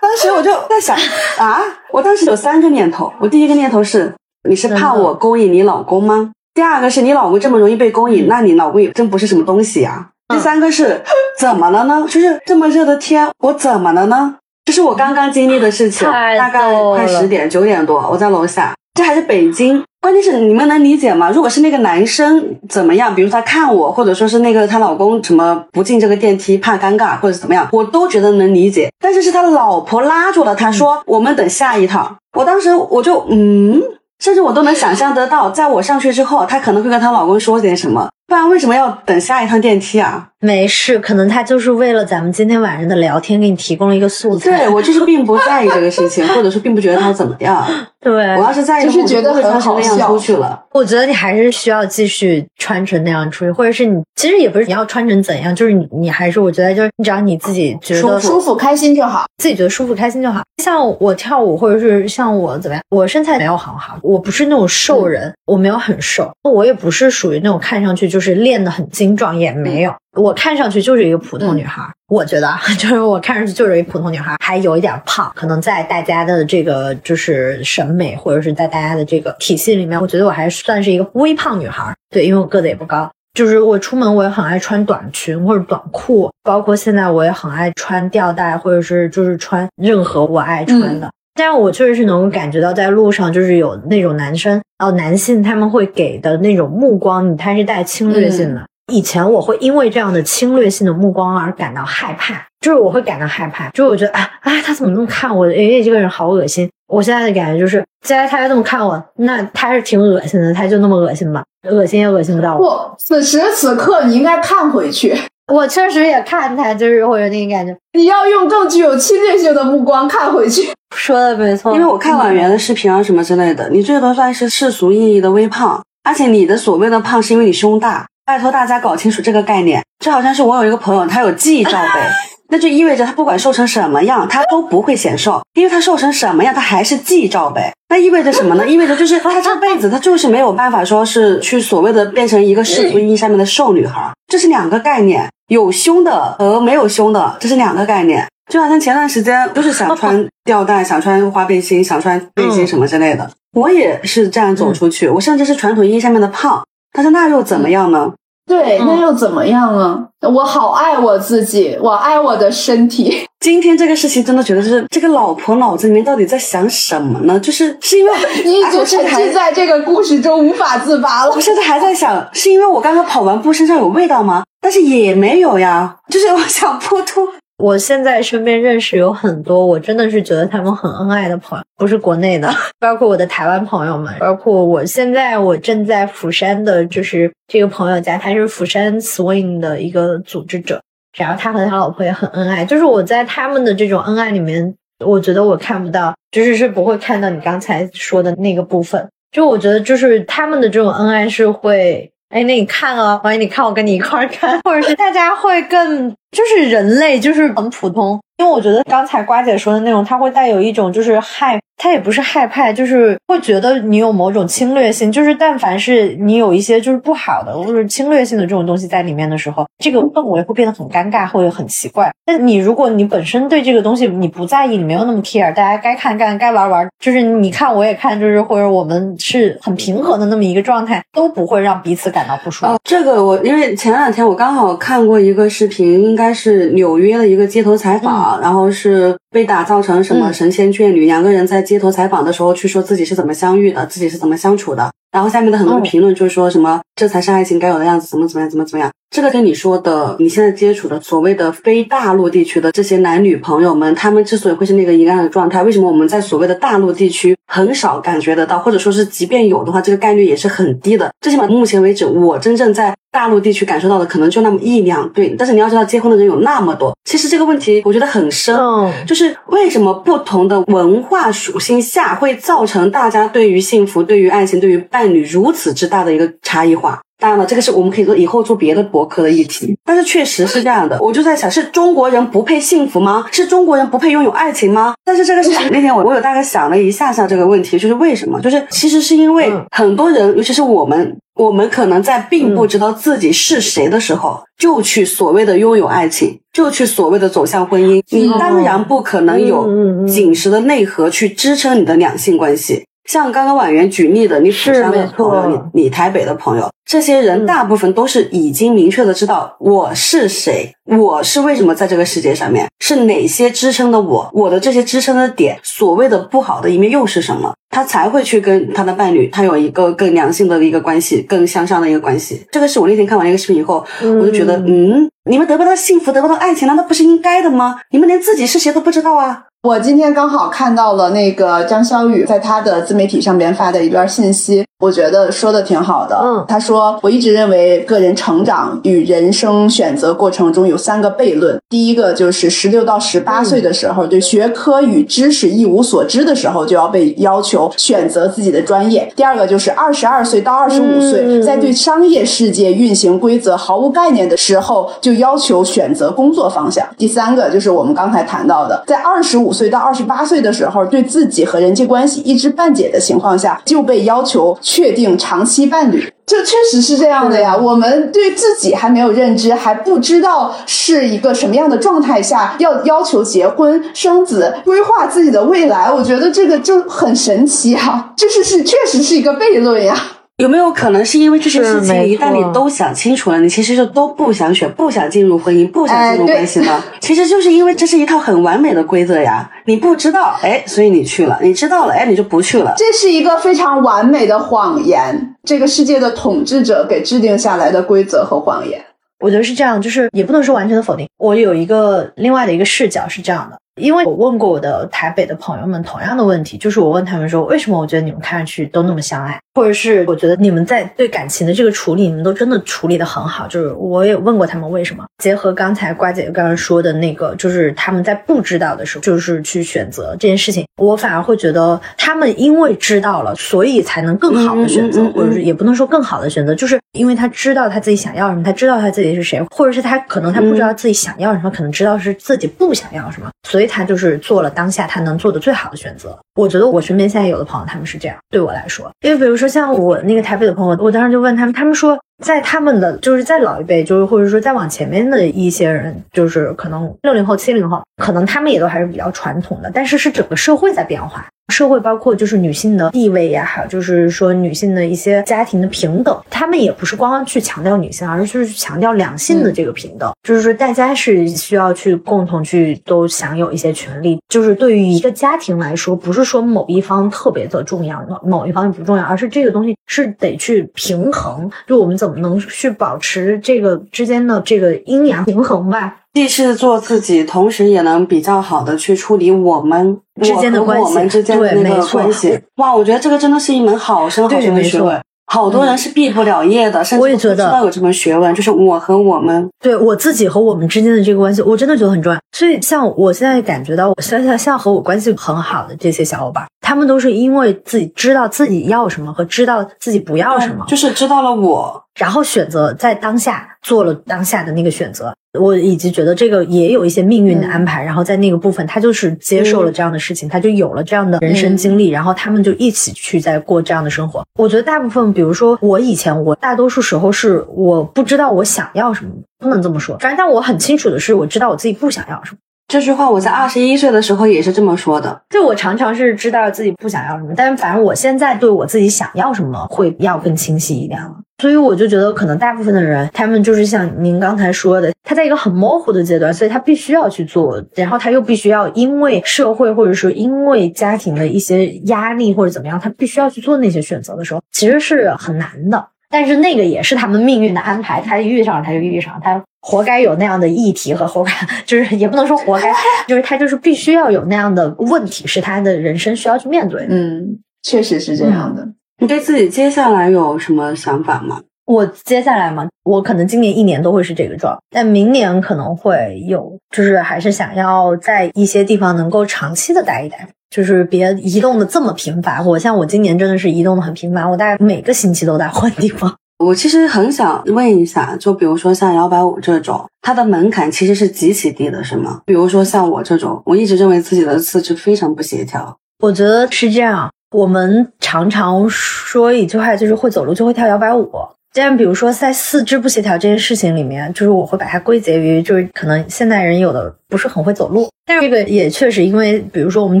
[0.00, 0.94] 当时我就在想
[1.38, 1.60] 啊，
[1.90, 3.12] 我当时有三个念头。
[3.18, 4.14] 我第一个念头是：
[4.48, 6.30] 你是怕我勾引你老公吗？
[6.52, 10.10] 第二个是你老公这么容易被勾引，那你老公也真不是什么东西呀。
[10.28, 11.02] 第三个是
[11.38, 12.04] 怎么了呢？
[12.08, 14.36] 就是这么热的天，我怎么了呢？
[14.66, 19.82] 这是我刚刚经历的事情，大概快十点九点多，我在楼下，这还是北京。
[20.00, 21.30] 关键是你们能理解吗？
[21.30, 28.90] 如果是那个男生怎么样，比如他看我，或者说是那个她老公什么不进这个电梯怕尴尬，或者怎么样，我都觉得能理解。
[29.00, 32.16] 但是是他老婆拉住了他，说我们等下一趟。
[32.36, 33.82] 我当时我就嗯，
[34.22, 38.08] 甚至我都能想象得到，在我上去之后，她可能会跟她老公说点什么。
[38.26, 40.28] 不然为什么要等下一趟电梯啊？
[40.44, 44.50] 没事，可能他就是为了咱们今天晚上的聊天，给你提供了一个素材。
[44.50, 47.66] 对我就是并不在意这个事情， 或者是并不觉得他怎么样。
[47.98, 50.06] 对我要是在意，就是觉得很好笑。
[50.06, 60.42] 出去了，我觉得你还是需要继续穿成那样出去，或者是你其实也不是你要穿成怎样，就是你你还是我觉得就是你只要你自己觉得舒服开心就好，自己觉得舒服开心就好。
[60.62, 69.94] 像我跳舞，或者是像我怎么样，我身材没有很好，我不是那种瘦人，我没有很瘦，我也不是属于那种看上去就是练的很精壮，也没有。
[70.14, 72.48] 我看上去就是一个普通女孩，我觉得
[72.78, 81.94] 就是我看上去就是一个普通女孩，还有一点胖，可能在大家的这个就是审美或者是在大家的这个体系里面，我觉得我还算是一个微胖女孩。
[82.10, 91.10] 对，因为我个子也不高，就是我出门我也很爱穿短裙或者短裤，包括现在我也很爱穿吊带或者是就是穿任何我爱穿的。
[91.34, 98.64] 但是我确实是能够感觉到在路上就是有那种男生哦男性他们会给的那种目光，他是带侵略性的。
[98.92, 105.46] 以前我会因为这样的侵略性的目光而感到害怕，就是我会感到害怕，就是我觉得啊啊，他怎么那么看我？
[105.46, 106.68] 诶，这个人好恶心。
[106.86, 112.58] 我现在的感觉就是，既然他要这么看我，那他是挺恶心的，他就那么恶心吧，恶心也恶心不到我。
[112.58, 115.16] 不，此时此刻你应该看回去。
[115.52, 117.74] 我确实也看他，就是会有那个感觉。
[117.94, 120.70] 你要用更具有侵略性的目光看回去。
[120.94, 128.06] 说的没错，因为我看婉媛的视频啊什么之类的，你最多算是世俗意义的微胖，而且你的所谓的胖是因为你胸大。
[128.26, 132.00] 拜托大家搞清楚这个概念，就好像是我有一个朋友，他有记忆罩杯，
[132.48, 137.70] 那就意味着他不管瘦成什么样，他都不会显瘦，因为他瘦成什么样，他还是记忆罩杯。
[137.90, 138.66] 那意味着什么呢？
[138.66, 148.26] 意味着就是她这辈子她就是没有办法说是去所谓的变成一个世俗意义上面的瘦女孩，这是两个概念，有胸的和没有胸的这是两个概念。
[148.50, 156.62] 就好像前段时间就是想穿吊带，想穿花背心，想穿背心什么之类的，我也是这样走出去，我甚至是传统意义上面的胖。
[156.94, 158.12] 但是那又怎么样呢？
[158.46, 160.06] 对，那又怎么样呢？
[160.20, 163.26] 我好爱我自己，我爱我的身体。
[163.40, 167.38] 今天这个事情真的觉得是这个老婆脑子里面到底在想什么呢？
[167.40, 168.12] 就是是因为
[168.44, 171.32] 你已经沉浸在这个故事中无法自拔了。
[171.34, 174.44] 我现在还在想，是因为我刚刚跑完步身上有味道吗？
[174.60, 177.26] 但是也没有呀，就是我想 破突。
[177.58, 190.82] 我现在身边认识有很多，我真的是觉得他们很恩爱的朋友，不是国内的，包括我的台湾朋友们，包括我现在我正在釜山的，就是这个朋友家，他是釜山 swing 的一个组织者，
[191.16, 194.74] 然后他和他老婆也很恩爱，就是我在他们的这种恩爱里面，
[195.04, 202.10] 我觉得我看不到，就是是不会看到你刚才说的那个部分，就我觉得就是他们的这种恩爱是会。
[202.30, 208.20] 哎，那你看啊，欢迎你看我跟你一块儿看，或者是大家会更就是人类，就是很普通。
[208.38, 215.10] 因为我觉得刚才瓜姐说的那种，它会带有一种就是害，它也不是害怕，就是会觉得你有某种侵略性。
[215.12, 222.10] 就是但凡是你有一些就是不好的或者侵略性的这种东西在里面的时候，这个氛围会变得很尴尬或者很奇怪。
[222.26, 232.76] 那你如果你本身对这个东西你不在意，你没有那么 care，大家该看干，该玩玩，就是你看我也看，就是或者我们是很平和的那么一个状态，都不会让彼此感到不舒服。
[232.82, 238.40] 这个我因为前两天我刚好看过一个视频，应该是纽约的一个街头采访。
[238.40, 241.06] 然后是被打造成什么神仙眷侣？
[241.06, 244.90] 两个人在街头采访的时候去说自己是怎么相遇的，自己是怎么相处的。
[245.10, 248.90] 然后下面的很多评论就是说什么这才是爱情该有的样子，怎么怎么样，怎么怎么样。
[249.10, 261.08] 这个跟你说的，你现在接触的所谓的非大陆地区的这些男女朋友们，他们之所以会是那个一样的状态，为什么我们在所谓的大陆地区很少感觉得到，或者说是即便有的话，这个概率也是很低的。
[261.20, 265.28] 最起码目前为止，我真正在大陆地区感受到的可能就那么一两对。
[265.38, 268.58] 但是你要知道，结婚的人有那么多，其实这个问题我觉得很深，
[269.06, 277.00] 就是为什么不同的文化属性下会造成大家对于幸福、对于爱情、对于伴侣如此之大的一个差异化。
[277.24, 279.74] 当然了，这个是我们可以做以后做别的博客的议题。
[279.82, 283.24] 但是确实是这样的，我就在想，是中国人不配幸福吗？
[283.32, 284.92] 是中国人不配拥有爱情吗？
[285.06, 288.38] 但是这个事情那天我我有大概想了一下下这个问题，就是为什么？
[288.42, 298.02] 就是其实是因为很多人，尤其是我们，我们可能在并不知道自己是谁的时候，就去所谓的拥有爱情，就去所谓的走向婚姻。
[298.10, 302.84] 你当然不可能有紧实的内核去支撑你的两性关系。
[303.04, 322.46] 像刚刚婉媛举例的，你釜山的朋友，你你台北的朋友，这些人大部分都是已经明确的知道我是谁，我是为什么在这个世界上面，是哪些支撑的我，我的这些支撑的点，所谓的不好的一面又是什么，他才会去跟他的伴侣，他有一个更良性的一个关系，更向上的一个关系。
[322.50, 327.76] 这个是我那天看完一个视频以后，我就觉得，嗯，你们得不到幸福，得不到爱情，难道不是应该的吗？
[327.90, 329.44] 你们连自己是谁都不知道啊！
[329.64, 336.20] 我今天刚好看到了那个张小雨在他的自媒体上边发的一段信息，我觉得说的挺好的。
[336.22, 359.53] 嗯，他说我一直认为个人成长与人生选择过程中有三个悖论，第一个就是十六到十八岁的时候对学科与知识一无所知的时候就要被要求选择自己的专业；第二个就是二十二岁到二十五岁在对商业世界运行规则毫无概念的时候就要求选择工作方向；第三个就是我们刚才谈到的，在二十五。
[359.54, 367.56] 岁到二十八岁的时候，对自己和人际关系一知半解的情况下，就被要求确定长期伴侣，这确实是这样的呀。
[367.56, 375.90] 我们对自己还没有认知，还不知道是一个什么样的状态下要要求结婚生子，规划自己的未来。
[375.90, 379.96] 我觉得这个就很神奇啊，就是是确实是一个悖论呀。
[380.38, 386.82] 有没有可能是因为这些事情，一旦你都想清楚了，你其实就都不想选，不想进入婚姻，不想进入关系呢？
[387.00, 389.48] 其实就是因为这是一套很完美的规则呀。
[389.66, 392.74] 你不知道，哎，所以你去了；你知道了，哎，你就不去了。
[392.76, 398.84] 这是一个非常完美的谎言，这个世界的统治者给制定下来的规则和谎言。
[399.20, 401.08] 我觉得是这样，就是也不能说完全的否定。
[401.16, 403.58] 我有一个另外的一个视角是这样的。
[403.80, 413.48] 因为我问过我的台北的朋友们同样的问题，就是我问他们说，为什么我觉得你们看上去都那么相爱，或者是我觉得你们在对感情的这个处理，你们都真的处理的很好。
[413.48, 415.04] 就是我也问过他们为什么。
[415.18, 433.63] 结合刚才瓜姐刚刚说的那个，就是他们在不知道的时候，就是去选择这件事情，我反而会觉得他们因为知道了，所以才能更好的选择，或者是也不能说更好的选择，就是因为他知道他自己想要什么，他知道他自己是谁，或者是他可能他不知道自己想要什么，可能知道是自己不想要什么，所以。
[433.66, 436.18] 他就是做了当下他能做的最好的选择。
[436.34, 451.26] 我觉得我身边现在有的朋友他们是这样，对我来说，因为比如说像我那个台北的朋友，我当时就问他们，他们说在他们的就是在老一辈，就是或者说再往前面的一些人，就是可能六零后、七零后，可能他们也都还是比较传统的，但是是整个社会在变化。
[451.48, 464.18] 社会包括就是女性的地位呀，还有就是说女性的一些家庭的平等，他们也不是光去强调女性，而是就是强调两性的这个平等，就是说大家是需要去共同去都享有一些权利。
[464.28, 471.50] 就是对于一个家庭来说，不是说某一方特别的重要，某一方不重要，而是这个东西是得去平衡。
[471.66, 475.96] 就我们怎么能去保持这个之间的这个阴阳平衡吧？
[476.14, 482.40] 既是做自己，同时也能比较好的去处理我们之间的关系，我们之间的那个关系。
[482.56, 484.98] 哇，我觉得这个真的是一门好深好深的学问。
[485.26, 488.32] 好多人是毕不了业的，甚至不知道有这门学问。
[488.34, 492.18] 就是我和我们，对我自己和我们之间的这个关系，我真的觉得很重要。
[492.30, 505.12] 所以，像我现在感觉到，我现在像和我关系很好的这些小伙伴，他们都是因为自己知道自己要什么和知道自己不要什么，就是知道了我，然后选择在当下做了当下的那个选择。
[505.38, 514.24] 我以及觉得这个也有一些命运的安排，然后在那个部分，他就是接受了这样的事情，他就有了这样的人生经历，然后他们就一起去在过这样的生活。
[514.38, 519.98] 我觉得大部分，比如说我以前，我大多数时候是我不知道我想要什么，不能这么说。
[519.98, 522.38] 反正但我很清楚的是，我知道我自己不想要什么。
[522.66, 525.22] 这句话我在二十一岁的时候也是这么说的。
[525.30, 531.14] 就我常常是知道自己不想要什么，但是反正我现在对我自己想要什么会要更清晰一点了。
[531.42, 545.88] 所以我就觉得，可能大部分的人，他们就是像您刚才说的，他在一个很模糊的阶段，所以他必须要去做，然后他又必须要因为社会或者说因为家庭的一些压力或者怎么样，他必须要去做那些选择的时候，其实是很难的。
[546.14, 551.32] 但是那个也是他们命运的安排，他遇上他就遇上，他活该有那样的议题和活该，
[551.66, 552.72] 就是也不能说活该，
[553.08, 556.86] 就是他就是必须要有那样的问题，是他的人生需要去面对。
[556.88, 558.64] 嗯，确实是这样的。
[559.00, 561.40] 你对自己接下来有什么想法吗？
[561.66, 570.28] 我接下来嘛，我可能今年一年都会是这个状，但明年可能会有，就是还是想要在一些地方能够长期的待一待。
[570.54, 576.14] 就是别移动的这么频繁，我像我今年真的是移动的很频繁，我大概每个星期都在换地方。
[576.38, 582.20] 我其实很想问一下，就比如说像摇摆舞这种，它的门槛其实是极其低的，是吗？
[582.24, 585.76] 比如说像我这种，我一直认为自己的四肢非常不协调。
[585.98, 591.10] 我觉得是这样，我们常常说一句话，就是会走路就会跳摇摆舞。
[591.54, 600.00] 这样，比如说在四肢不协调这件事情里面，就是我会把它归结于，就是可能现代人有的不是很会走路，但是这个也确实因为，比如说我们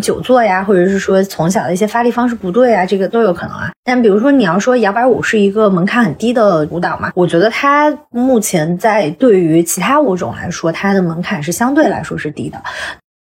[0.00, 3.70] 久坐呀，或者是说从小的一些发力方式不对啊，这个都有可能啊。
[3.84, 12.60] 但比如说你要说摇摆舞是一个门槛很低的舞蹈嘛，我觉得它目前在对于其他舞种来说，它的门槛是相对来说是低的。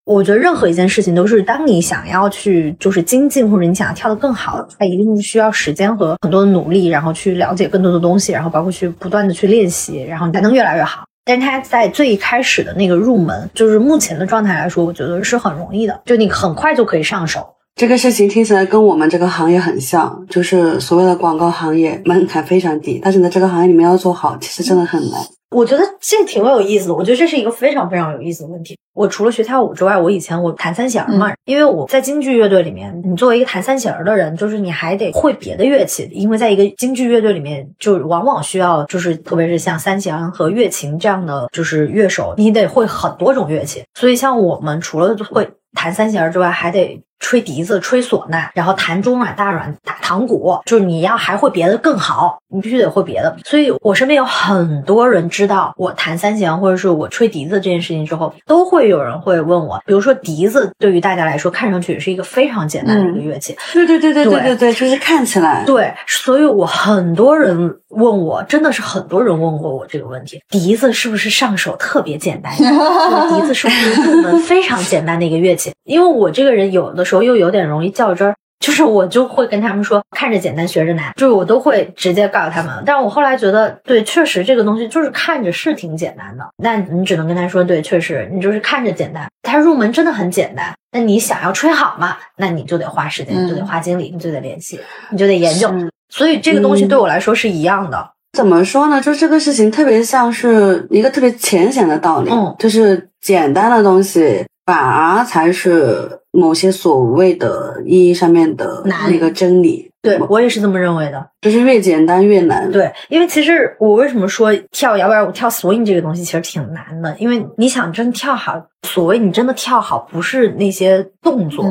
[0.07, 11.03] 我觉得任何一件事情都是，当你想要去就是精进，或者你想要跳得更好，它一定需要时间和很多的努力，然后去了解更多的东西，然后包括去不断的去练习，然后你才能越来越好。
[11.25, 17.45] 但是它在最开始的那个入门，就是目前的状态来说，我觉得是很容易的，就你很快就可以上手。
[17.75, 25.19] 这个事情听起来跟我们这个行业很像，就是所谓的广告行业门槛非常低，但是呢这个行业里面要做好，其实真的很难。
[25.51, 28.77] 我觉得这挺有意思的，我觉得这是一个非常非常有意思的问题。
[28.93, 43.83] 我除了学跳舞之外，我以前我弹三弦嘛，因为我在京剧乐队里面，你作为一个弹三弦的人，就是你还得会别的乐器，因为在一个京剧乐队里面，就往往需要就是特别是像三弦和乐琴这样的就是乐手，你得会很多种乐器。
[43.93, 47.01] 所以像我们除了会弹三弦之外，还得。
[47.19, 53.35] 吹笛子、吹唢呐，然后弹中阮、大阮、打堂鼓，就是你要还会别的更好，你必须得会别的。
[53.43, 65.93] 所以我身边有很多人知道我弹三弦或者是我吹笛子这件事情之后，都会有人会问我，比如说笛子对于大家来说看上去也是一个非常简单的一个乐器，对对对对对对对，就是看起来对。
[66.05, 67.57] 所以我很多人
[67.89, 72.53] 问我，真的是很多人问过我这个问题：笛子是不是上手特别简单？
[72.55, 75.73] 笛子是不是入门 非常简单的一个乐器？
[75.83, 82.83] 因为我这个人有的时候又有点容易较真儿， 就是我就会跟他们说，看着简单学着难，就是我都会直接告诉他们。
[82.85, 90.73] 但我后来觉得，对，确实这个东西就是看着是挺简单的，那你只能跟他说，对，确实你就是看着简单，它入门真的很简单。
[90.91, 94.79] 那你想要吹好嘛，那你就得花时间，你就得花精力，你就得联系，
[95.11, 95.69] 你就得研究。
[96.09, 98.11] 所以这个东西对我来说是一样的。
[98.33, 98.99] 怎么说呢？
[99.01, 104.45] 就这个事情特别像是一个特别浅显的道理，嗯，就是简单的东西。
[104.67, 109.89] 反而才是某些所谓的意义上面的那个真理。
[109.99, 112.71] 对我也是这么认为的，就是越简单越难。
[112.71, 117.13] 对，因为其实我为什么说跳摇摆舞、跳 swing 这个东西其实挺难的？
[117.17, 121.65] 因为你想真跳好，所谓你真的跳好，不是那些动作，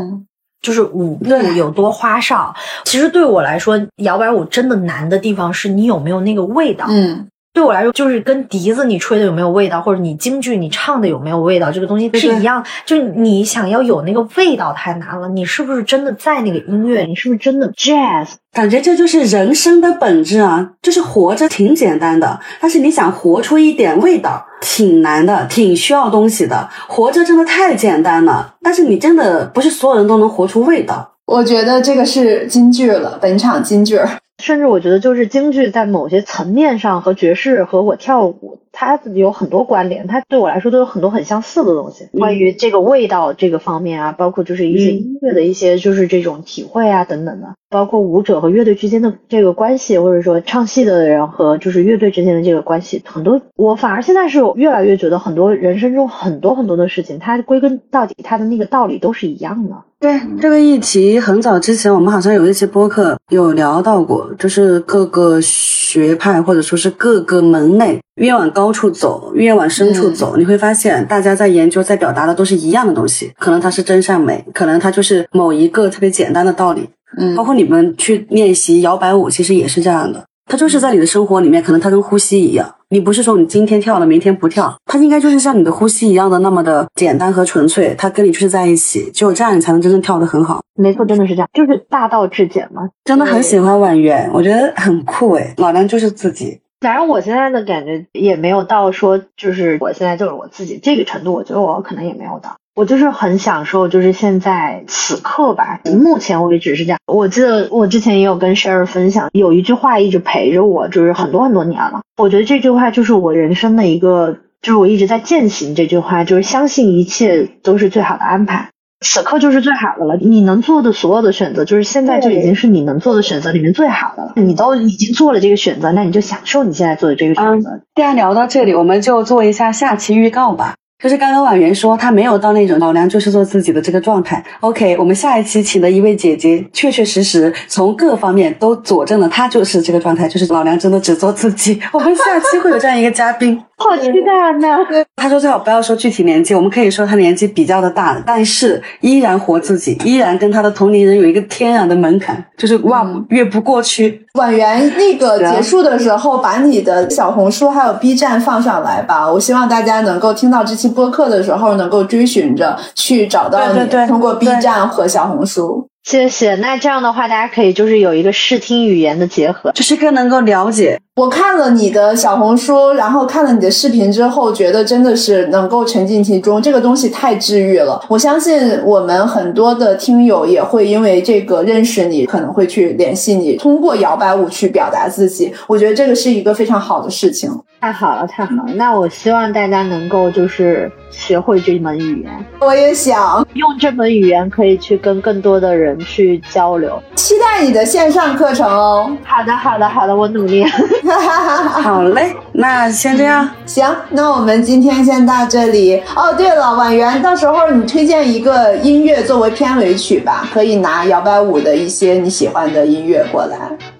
[0.60, 2.54] 就是舞步有多花哨。
[2.84, 6.86] 其实对我来说，摇摆舞真的难的地方是你有没有那个味道。
[6.88, 7.28] 嗯。
[7.56, 12.62] 对我来说，就是跟笛子你吹的有没有味道，或者你京剧你唱的有没有味道，这个东西是一样。
[12.84, 17.04] 就你想要有那个味道太难了，你是不是真的在那个音乐？
[17.06, 18.28] 你是不是真的 jazz？
[18.52, 20.72] 感觉这就是人生的本质啊！
[20.82, 26.68] 就是活着挺简单的，但是你想活出一点味道，挺难的，挺需要东西的。
[26.86, 31.10] 活着真的太简单了，但是你真的不是所有人都能活出味道。
[31.24, 33.98] 我觉得这个是金句了，本场金句。
[34.38, 42.08] 甚至我觉得，就是京剧在某些层面上和爵士和我跳舞，它有很多关联，它对我来说都有很多很相似的东西。
[42.12, 59.84] 关于这个味道这个方面啊，包括就是一些音乐的一些就是这种体会啊等等的，包括舞者和乐队之间的这个关系，或者说唱戏的人和就是乐队之间的这个关系，很多我反而现在是越来越觉得，很多人生中很多很多的事情，它归根到底它的那个道理都是一样的。
[60.06, 73.32] 对这个议题，很早之前我们好像有一期播客有聊到过，就是各个学派或者说是各个门类越往高处走，越往深处走，你会发现大家在研究、在表达的都是一样的东西。
[73.36, 76.88] 可能它是真善美，可能它就是某一个特别简单的道理。
[77.18, 80.24] 嗯，包括你们去练习摇摆舞，其实也是这样的。
[80.48, 82.75] 它就是在你的生活里面，可能它跟呼吸一样。
[82.88, 87.92] 你不是说你今天跳了，明天不跳，它应该就是像你的呼吸一样的那么的简单和纯粹。
[87.98, 90.60] 它跟你就是在一起，只有这样你才能真正跳得很好。
[90.76, 92.88] 没错，真的是这样，就是大道至简嘛。
[93.04, 95.52] 真的很喜欢婉媛，我觉得很酷诶。
[95.56, 96.60] 老娘就是自己。
[96.80, 102.56] 反正我现在的感觉也没有到说，就是我现在就是我自己这个程度，我觉得我可能也没有到。
[102.76, 105.80] 我就是很享受，就是现在此刻吧。
[105.84, 106.98] 目前为止是这样。
[107.06, 112.02] 我记得我之前也有跟 Sherry 分享，有一句话一直陪着我，就是很多很多年了。
[112.18, 118.68] 我觉得这句话就是我人生的一个，就是我一直在践行这句话，就是相信一切都是最好的安排，
[119.00, 120.16] 此刻就是最好的了。
[120.16, 124.32] 你能做的所有的选择，就是现在就已经是你能做的选择里面最好的了。
[124.36, 127.80] 你都已经做了这个选择，那你就享受你现在做的这个选择。
[127.94, 130.74] 既然聊到这里，我们就做一下下期预告吧。
[130.98, 134.42] 就是刚刚婉媛说她没有到那种老娘就是做自己的这个状态。
[134.60, 141.78] OK，我们下一期请的一位姐姐，确确实实从各方面都佐证了她就是这个状态，就是老娘真的只做自己。
[141.92, 143.62] 我们下期会有这样一个嘉宾。
[143.78, 144.78] 好期待呢！
[145.16, 154.24] 他说最好不要说具体年纪，我们可以说他年纪比较的大，但是依然活自己，依然跟他的同龄人有一个天然的门槛，就是哇越不过去。
[154.34, 165.86] 婉媛，那个结束的时候把你的小红书还有 B 站放上来吧，我希望大家能够听到这期播客的时候能够追寻着去找到你，通过 B 站和小红书。
[166.02, 166.54] 谢谢。
[166.56, 171.00] 那这样的话，大家可以就是有一个视听语言的结合，就是更能够了解。
[171.16, 177.98] 我看了你的小红书，然后看了你的视频之后，觉得真的是能够沉浸其中，这个东西太治愈了。
[178.06, 185.50] 我相信我们很多的听友也会因为这个认识你，可能会去联系你，通过摇摆舞去表达自己。
[185.66, 187.50] 我觉得这个是一个非常好的事情。
[187.80, 188.74] 太好了，太好了。
[188.74, 192.30] 那我希望大家能够就是学会这门语言。
[192.60, 197.00] 我也想用这门语言，可以去跟更多的人去交流。
[197.14, 199.10] 期待你的线上课程哦。
[199.24, 200.62] 好的，好的，好的，我努力。
[201.82, 203.48] 好嘞，那先这样。
[203.64, 206.02] 行，那我们今天先到这里。
[206.14, 213.56] 哦，对了，婉媛，到时候你推荐一个音乐作为片尾曲吧，可以拿摇摆舞的一些你喜欢的音乐过来。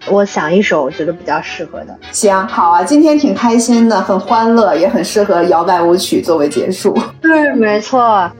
[0.08, 1.96] 我想一首我觉得比较适合的。
[2.10, 6.96] 行，好啊，今天挺开心的，很欢乐，也很适合摇摆舞曲作为结束。
[7.20, 8.30] 对，没错。